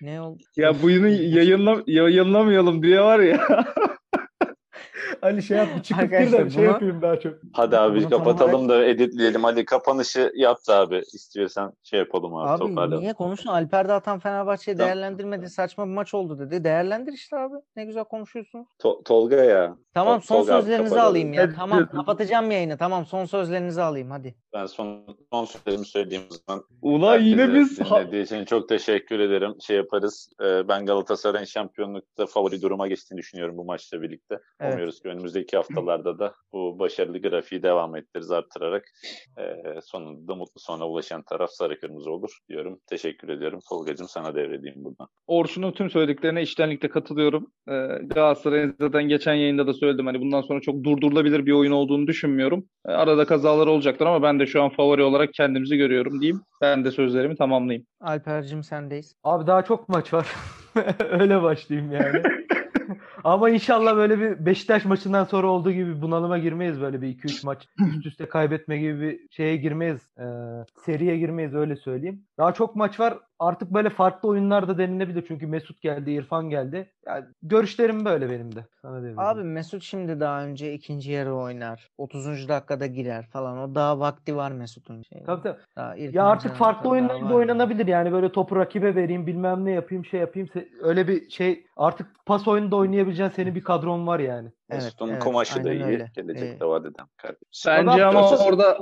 Ne 0.00 0.20
oldu? 0.20 0.42
Ya 0.56 0.82
bunu 0.82 1.08
yayınla, 1.08 1.82
yayınlamayalım 1.86 2.82
diye 2.82 3.00
var 3.00 3.18
ya. 3.18 3.46
Ali 5.22 5.42
şey 5.42 5.56
yap 5.58 5.68
çıkıp 5.84 5.98
bir 6.10 6.16
Arkadaşlar 6.16 6.46
de 6.46 6.50
şey 6.50 6.62
bunu- 6.62 6.72
yapayım 6.72 7.02
daha 7.02 7.20
çok. 7.20 7.34
Hadi 7.52 7.78
abi 7.78 8.00
Bunu 8.00 8.10
kapatalım 8.10 8.68
da 8.68 8.84
editleyelim. 8.84 9.44
Ali 9.44 9.64
kapanışı 9.64 10.32
yaptı 10.34 10.74
abi. 10.74 11.02
İstiyorsan 11.14 11.72
şey 11.82 11.98
yapalım 11.98 12.34
abi, 12.36 12.48
Abi 12.50 12.58
toparlayalım. 12.58 13.00
niye 13.00 13.12
konuşun? 13.12 13.50
Alper 13.50 13.88
de 13.88 13.92
atan 13.92 14.18
Fenerbahçe'yi 14.18 14.76
Tamam. 14.76 14.88
değerlendirmedi. 14.88 15.48
Saçma 15.50 15.86
bir 15.86 15.90
maç 15.92 16.14
oldu 16.14 16.38
dedi. 16.38 16.64
Değerlendir 16.64 17.12
işte 17.12 17.36
abi. 17.38 17.54
Ne 17.76 17.84
güzel 17.84 18.04
konuşuyorsun. 18.04 18.66
To- 18.82 19.04
Tolga 19.04 19.36
ya. 19.36 19.76
Tamam 19.94 20.22
son 20.22 20.36
Tolga 20.36 20.60
sözlerinizi 20.60 20.90
kapatalım. 20.90 21.10
alayım 21.10 21.32
ya. 21.32 21.52
Tamam 21.56 21.88
kapatacağım 21.88 22.50
yayını. 22.50 22.78
Tamam 22.78 23.06
son 23.06 23.24
sözlerinizi 23.24 23.82
alayım 23.82 24.10
hadi. 24.10 24.34
Ben 24.54 24.66
son 24.66 25.16
son 25.32 25.44
sözlerimi 25.44 25.86
söyleyeyim 25.86 26.24
o 26.30 26.34
zaman. 26.46 26.64
Ulan 26.82 27.20
yine 27.20 27.54
biz 27.54 27.78
dinlediği 27.80 28.22
için 28.24 28.44
çok 28.44 28.68
teşekkür 28.68 29.20
ederim. 29.20 29.54
Şey 29.60 29.76
yaparız. 29.76 30.32
Ee, 30.42 30.68
ben 30.68 30.86
Galatasaray'ın 30.86 31.44
şampiyonlukta 31.44 32.26
favori 32.26 32.62
duruma 32.62 32.88
geçtiğini 32.88 33.18
düşünüyorum 33.18 33.56
bu 33.56 33.64
maçla 33.64 34.02
birlikte. 34.02 34.38
Evet. 34.60 34.72
Umuyoruz 34.72 35.00
ki 35.02 35.08
önümüzdeki 35.08 35.56
haftalarda 35.56 36.18
da 36.18 36.34
bu 36.52 36.78
başarılı 36.78 37.18
grafiği 37.18 37.62
devam 37.62 37.96
ettiririz 37.96 38.30
arttırarak. 38.30 38.84
Ee, 39.38 39.80
sonunda 39.84 40.34
mutlu 40.34 40.60
sona 40.60 40.88
ulaşan 40.88 41.22
taraf 41.22 41.50
sarı 41.50 41.80
kırmızı 41.80 42.10
olur 42.10 42.38
diyorum. 42.48 42.80
Teşekkür 42.86 43.28
ediyorum. 43.28 43.58
Tolga'cığım 43.68 44.08
sana 44.08 44.34
devredeyim 44.34 44.84
buradan. 44.84 45.08
Orçun'un 45.26 45.72
tüm 45.72 45.90
söylediklerine 45.90 46.42
içtenlikle 46.42 46.88
katılıyorum. 46.88 47.52
Ee, 47.68 47.72
Galatasaray'ın 48.02 48.76
zaten 48.80 49.08
geçen 49.08 49.34
yayında 49.34 49.66
da 49.66 49.72
söyledim. 49.84 50.06
Hani 50.06 50.20
bundan 50.20 50.42
sonra 50.42 50.60
çok 50.60 50.84
durdurulabilir 50.84 51.46
bir 51.46 51.52
oyun 51.52 51.72
olduğunu 51.72 52.06
düşünmüyorum. 52.06 52.64
Ee, 52.88 52.92
arada 52.92 53.24
kazalar 53.24 53.66
olacaktır 53.66 54.06
ama 54.06 54.22
ben 54.22 54.40
de 54.40 54.46
şu 54.46 54.62
an 54.62 54.70
favori 54.70 55.02
olarak 55.02 55.34
kendimizi 55.34 55.76
görüyorum 55.76 56.20
diyeyim. 56.20 56.40
Ben 56.60 56.84
de 56.84 56.90
sözlerimi 56.90 57.36
tamamlayayım. 57.36 57.86
Alper'cim 58.00 58.62
sendeyiz. 58.62 59.14
Abi 59.24 59.46
daha 59.46 59.64
çok 59.64 59.88
maç 59.88 60.12
var. 60.12 60.26
Öyle 61.10 61.42
başlayayım 61.42 61.92
yani. 61.92 62.22
Ama 63.24 63.50
inşallah 63.50 63.96
böyle 63.96 64.20
bir 64.20 64.46
Beşiktaş 64.46 64.84
maçından 64.84 65.24
sonra 65.24 65.46
olduğu 65.46 65.72
gibi 65.72 66.02
bunalıma 66.02 66.38
girmeyiz 66.38 66.80
böyle 66.80 67.02
bir 67.02 67.08
2-3 67.08 67.46
maç 67.46 67.66
üst 67.96 68.06
üste 68.06 68.26
kaybetme 68.26 68.78
gibi 68.78 69.00
bir 69.00 69.20
şeye 69.30 69.56
girmeyiz. 69.56 70.00
Ee, 70.18 70.24
seriye 70.84 71.18
girmeyiz 71.18 71.54
öyle 71.54 71.76
söyleyeyim. 71.76 72.22
Daha 72.38 72.54
çok 72.54 72.76
maç 72.76 73.00
var. 73.00 73.18
Artık 73.38 73.70
böyle 73.70 73.90
farklı 73.90 74.28
oyunlar 74.28 74.68
da 74.68 74.78
denilebilir. 74.78 75.24
Çünkü 75.28 75.46
Mesut 75.46 75.80
geldi, 75.80 76.10
İrfan 76.10 76.50
geldi. 76.50 76.92
Yani 77.06 77.24
görüşlerim 77.42 78.04
böyle 78.04 78.30
benim 78.30 78.54
de. 78.56 78.64
Sana. 78.82 79.28
Abi 79.28 79.42
Mesut 79.42 79.82
şimdi 79.82 80.20
daha 80.20 80.44
önce 80.44 80.72
ikinci 80.72 81.12
yarı 81.12 81.34
oynar. 81.34 81.90
30. 81.98 82.48
dakikada 82.48 82.86
girer 82.86 83.26
falan. 83.26 83.58
O 83.58 83.74
daha 83.74 84.00
vakti 84.00 84.36
var 84.36 84.52
Mesut'un. 84.52 85.02
Şey. 85.02 85.22
Tabii 85.26 85.42
tabii. 85.42 85.58
Daha 85.76 85.94
Ya 85.96 86.24
artık 86.24 86.54
farklı 86.54 86.90
oyunlar 86.90 87.20
da 87.20 87.24
var. 87.24 87.30
oynanabilir 87.30 87.86
yani 87.86 88.12
böyle 88.12 88.32
topu 88.32 88.56
rakibe 88.56 88.94
vereyim 88.94 89.26
bilmem 89.26 89.64
ne 89.64 89.70
yapayım 89.70 90.04
şey 90.04 90.20
yapayım 90.20 90.48
öyle 90.82 91.08
bir 91.08 91.30
şey 91.30 91.66
artık 91.76 92.06
pas 92.26 92.48
oyunu 92.48 92.70
da 92.70 92.76
oynayabileceğin 92.76 93.30
senin 93.30 93.54
bir 93.54 93.64
kadron 93.64 94.06
var 94.06 94.18
yani. 94.20 94.48
Evet, 94.70 94.82
Mesut'un 94.82 95.08
evet, 95.08 95.22
kumaşı 95.24 95.64
da 95.64 95.72
iyi. 95.72 95.84
öyle. 95.84 96.10
Gelecekte 96.16 96.64
Ee, 96.64 96.68
vaat 96.68 96.82
eden 96.86 97.06
kardeşim. 97.16 97.42
Bence 97.66 98.04
ama 98.04 98.30
orada 98.30 98.78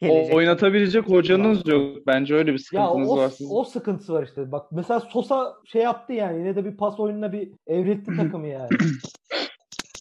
Gelecek. 0.00 0.34
o, 0.34 0.36
oynatabilecek 0.36 1.08
hocanız 1.08 1.68
yok. 1.68 2.06
Bence 2.06 2.34
öyle 2.34 2.46
bir 2.54 2.70
Ya 2.72 2.86
sıkıntınız 2.86 3.10
o, 3.10 3.16
var 3.16 3.28
sizin. 3.28 3.54
o 3.54 3.64
sıkıntısı 3.64 4.12
var 4.12 4.22
işte. 4.22 4.52
Bak 4.52 4.72
mesela 4.72 5.00
Sosa 5.00 5.54
şey 5.64 5.82
yaptı 5.82 6.12
yani 6.12 6.38
yine 6.38 6.56
de 6.56 6.64
bir 6.64 6.76
pas 6.76 7.00
oyununa 7.00 7.32
bir 7.32 7.52
evriltti 7.66 8.10
takımı 8.16 8.46
yani. 8.46 8.68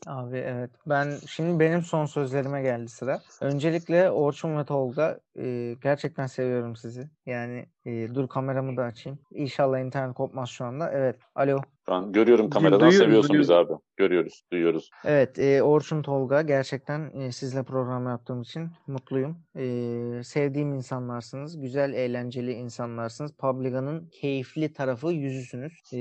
Abi 0.08 0.38
evet. 0.38 0.70
Ben 0.88 1.08
şimdi 1.28 1.60
benim 1.60 1.82
son 1.82 2.06
sözlerime 2.06 2.62
geldi 2.62 2.90
sıra. 2.90 3.20
Öncelikle 3.42 4.12
Orçun 4.12 4.58
ve 4.58 4.66
Tolga 4.66 5.20
e, 5.40 5.76
gerçekten 5.84 6.26
seviyorum 6.26 6.76
sizi. 6.76 7.10
Yani 7.26 7.66
e, 7.86 8.16
dur 8.16 8.28
kameramı 8.28 8.78
da 8.78 8.84
açayım. 8.84 9.20
İnşallah 9.32 9.80
internet 9.80 10.14
kopmaz 10.16 10.50
şu 10.50 10.66
anda. 10.66 10.92
Evet. 10.92 11.16
Alo. 11.36 11.60
Şu 11.86 11.94
an 11.94 12.12
görüyorum 12.12 12.50
kameradan 12.50 12.80
Duyuyoruz, 12.80 13.00
seviyorsun 13.06 13.40
bizi 13.40 13.50
duyuyoruz. 13.50 13.72
abi. 13.72 13.80
Görüyoruz, 13.98 14.44
duyuyoruz. 14.52 14.90
Evet, 15.06 15.40
e, 15.40 15.64
Orçun 15.64 16.02
Tolga 16.02 16.42
gerçekten 16.42 17.12
e, 17.20 17.32
sizle 17.32 17.64
program 17.64 18.08
yaptığım 18.08 18.42
için 18.42 18.70
mutluyum. 18.88 19.38
E, 19.56 20.24
sevdiğim 20.24 20.74
insanlarsınız, 20.74 21.62
güzel, 21.62 21.94
eğlenceli 21.94 22.54
insanlarsınız. 22.54 23.32
Publica'nın 23.34 24.10
keyifli 24.10 24.74
tarafı 24.74 25.08
yüzüsünüz. 25.08 25.74
E, 25.94 26.00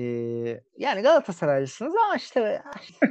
yani 0.79 1.03
Galatasaraylısınız 1.03 1.95
ama 2.07 2.17
işte, 2.17 2.63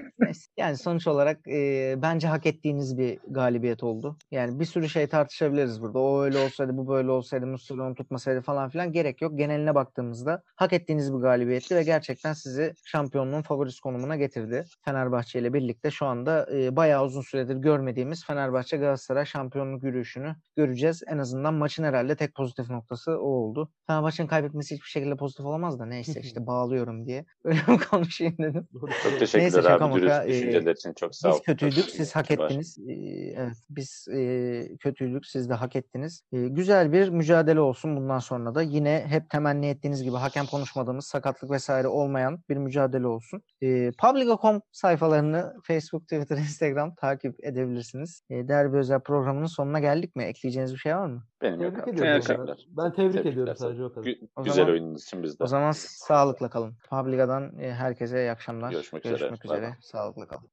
yani 0.57 0.77
sonuç 0.77 1.07
olarak 1.07 1.47
e, 1.47 1.95
bence 2.01 2.27
hak 2.27 2.45
ettiğiniz 2.45 2.97
bir 2.97 3.19
galibiyet 3.27 3.83
oldu. 3.83 4.17
Yani 4.31 4.59
bir 4.59 4.65
sürü 4.65 4.89
şey 4.89 5.07
tartışabiliriz 5.07 5.81
burada. 5.81 5.99
O 5.99 6.21
öyle 6.21 6.37
olsaydı, 6.37 6.77
bu 6.77 6.87
böyle 6.87 7.11
olsaydı, 7.11 7.47
Muslera 7.47 7.83
onu 7.83 7.95
tutmasaydı 7.95 8.41
falan 8.41 8.69
filan 8.69 8.91
gerek 8.91 9.21
yok. 9.21 9.37
Geneline 9.37 9.75
baktığımızda 9.75 10.43
hak 10.55 10.73
ettiğiniz 10.73 11.13
bir 11.13 11.19
galibiyetti 11.19 11.75
ve 11.75 11.83
gerçekten 11.83 12.33
sizi 12.33 12.73
şampiyonluğun 12.85 13.41
favorisi 13.41 13.81
konumuna 13.81 14.15
getirdi. 14.15 14.65
Fenerbahçe 14.81 15.39
ile 15.39 15.53
birlikte 15.53 15.91
şu 15.91 16.05
anda 16.05 16.47
e, 16.53 16.75
bayağı 16.75 17.05
uzun 17.05 17.21
süredir 17.21 17.55
görmediğimiz 17.55 18.25
Fenerbahçe 18.25 18.77
Galatasaray 18.77 19.25
şampiyonluk 19.25 19.83
yürüyüşünü 19.83 20.35
göreceğiz. 20.55 21.03
En 21.07 21.17
azından 21.17 21.53
maçın 21.53 21.83
herhalde 21.83 22.15
tek 22.15 22.35
pozitif 22.35 22.69
noktası 22.69 23.11
o 23.11 23.27
oldu. 23.27 23.71
Fenerbahçe'nin 23.87 24.27
kaybetmesi 24.27 24.75
hiçbir 24.75 24.87
şekilde 24.87 25.15
pozitif 25.15 25.45
olamaz 25.45 25.79
da 25.79 25.85
neyse 25.85 26.21
işte 26.23 26.47
bağlıyorum 26.47 27.05
diye 27.05 27.25
öyle 27.43 27.59
bir 27.67 27.77
konuşayım 27.77 28.35
dedim. 28.37 28.67
Çok 29.03 29.19
teşekkürler 29.19 29.43
Neyse, 29.43 29.61
şaka 29.61 29.85
abi. 29.85 29.95
Dürüst 29.95 30.13
maka, 30.13 30.23
e, 30.23 30.27
düşünceler 30.27 30.75
için 30.75 30.93
çok 30.93 31.15
sağ 31.15 31.29
ol. 31.29 31.33
Biz 31.33 31.41
kötüydük, 31.41 31.85
siz 31.85 32.15
hak 32.15 32.31
ettiniz. 32.31 32.77
Ee, 32.77 32.93
evet, 33.37 33.57
biz 33.69 34.07
e, 34.13 34.77
kötüydük, 34.79 35.25
siz 35.25 35.49
de 35.49 35.53
hak 35.53 35.75
ettiniz. 35.75 36.23
Ee, 36.31 36.47
güzel 36.47 36.91
bir 36.91 37.09
mücadele 37.09 37.59
olsun 37.59 37.95
bundan 37.95 38.19
sonra 38.19 38.55
da. 38.55 38.61
Yine 38.61 39.05
hep 39.07 39.29
temenni 39.29 39.67
ettiğiniz 39.67 40.03
gibi 40.03 40.15
hakem 40.15 40.45
konuşmadığımız, 40.45 41.05
sakatlık 41.05 41.51
vesaire 41.51 41.87
olmayan 41.87 42.43
bir 42.49 42.57
mücadele 42.57 43.07
olsun. 43.07 43.41
Ee, 43.61 43.91
Publica.com 44.01 44.61
sayfalarını 44.71 45.53
Facebook, 45.63 46.03
Twitter, 46.03 46.37
Instagram 46.37 46.95
takip 46.95 47.45
edebilirsiniz. 47.45 48.21
Ee, 48.29 48.47
Derbi 48.47 48.77
özel 48.77 48.99
programının 48.99 49.45
sonuna 49.45 49.79
geldik 49.79 50.15
mi? 50.15 50.23
Ekleyeceğiniz 50.23 50.73
bir 50.73 50.77
şey 50.79 50.95
var 50.95 51.05
mı? 51.05 51.23
Benim 51.41 51.61
yok 51.61 51.75
Tebrik 51.75 52.01
abi. 52.01 52.09
ediyorum. 52.17 52.45
Ya. 52.47 52.55
Ben 52.69 52.91
tebrik 52.91 53.13
Tebrikler 53.13 53.31
ediyorum 53.31 53.55
sadece 53.57 53.83
o 53.83 53.93
kadar. 53.93 54.07
Gü- 54.07 54.27
O 54.35 54.43
güzel 54.43 54.55
zaman- 54.55 54.71
oyununuz 54.71 55.03
için 55.03 55.23
biz 55.23 55.39
de. 55.39 55.43
O 55.43 55.47
zaman 55.47 55.71
sağlıkla 55.71 56.49
kalın. 56.49 56.77
Publica'dan 56.89 57.59
e, 57.59 57.73
herkese 57.73 58.21
iyi 58.21 58.31
akşamlar. 58.31 58.71
Görüşmek 58.71 59.05
üzere. 59.05 59.21
Bay 59.21 59.29
bay. 59.49 59.57
üzere. 59.57 59.77
Sağlıkla 59.81 60.27
kalın. 60.27 60.49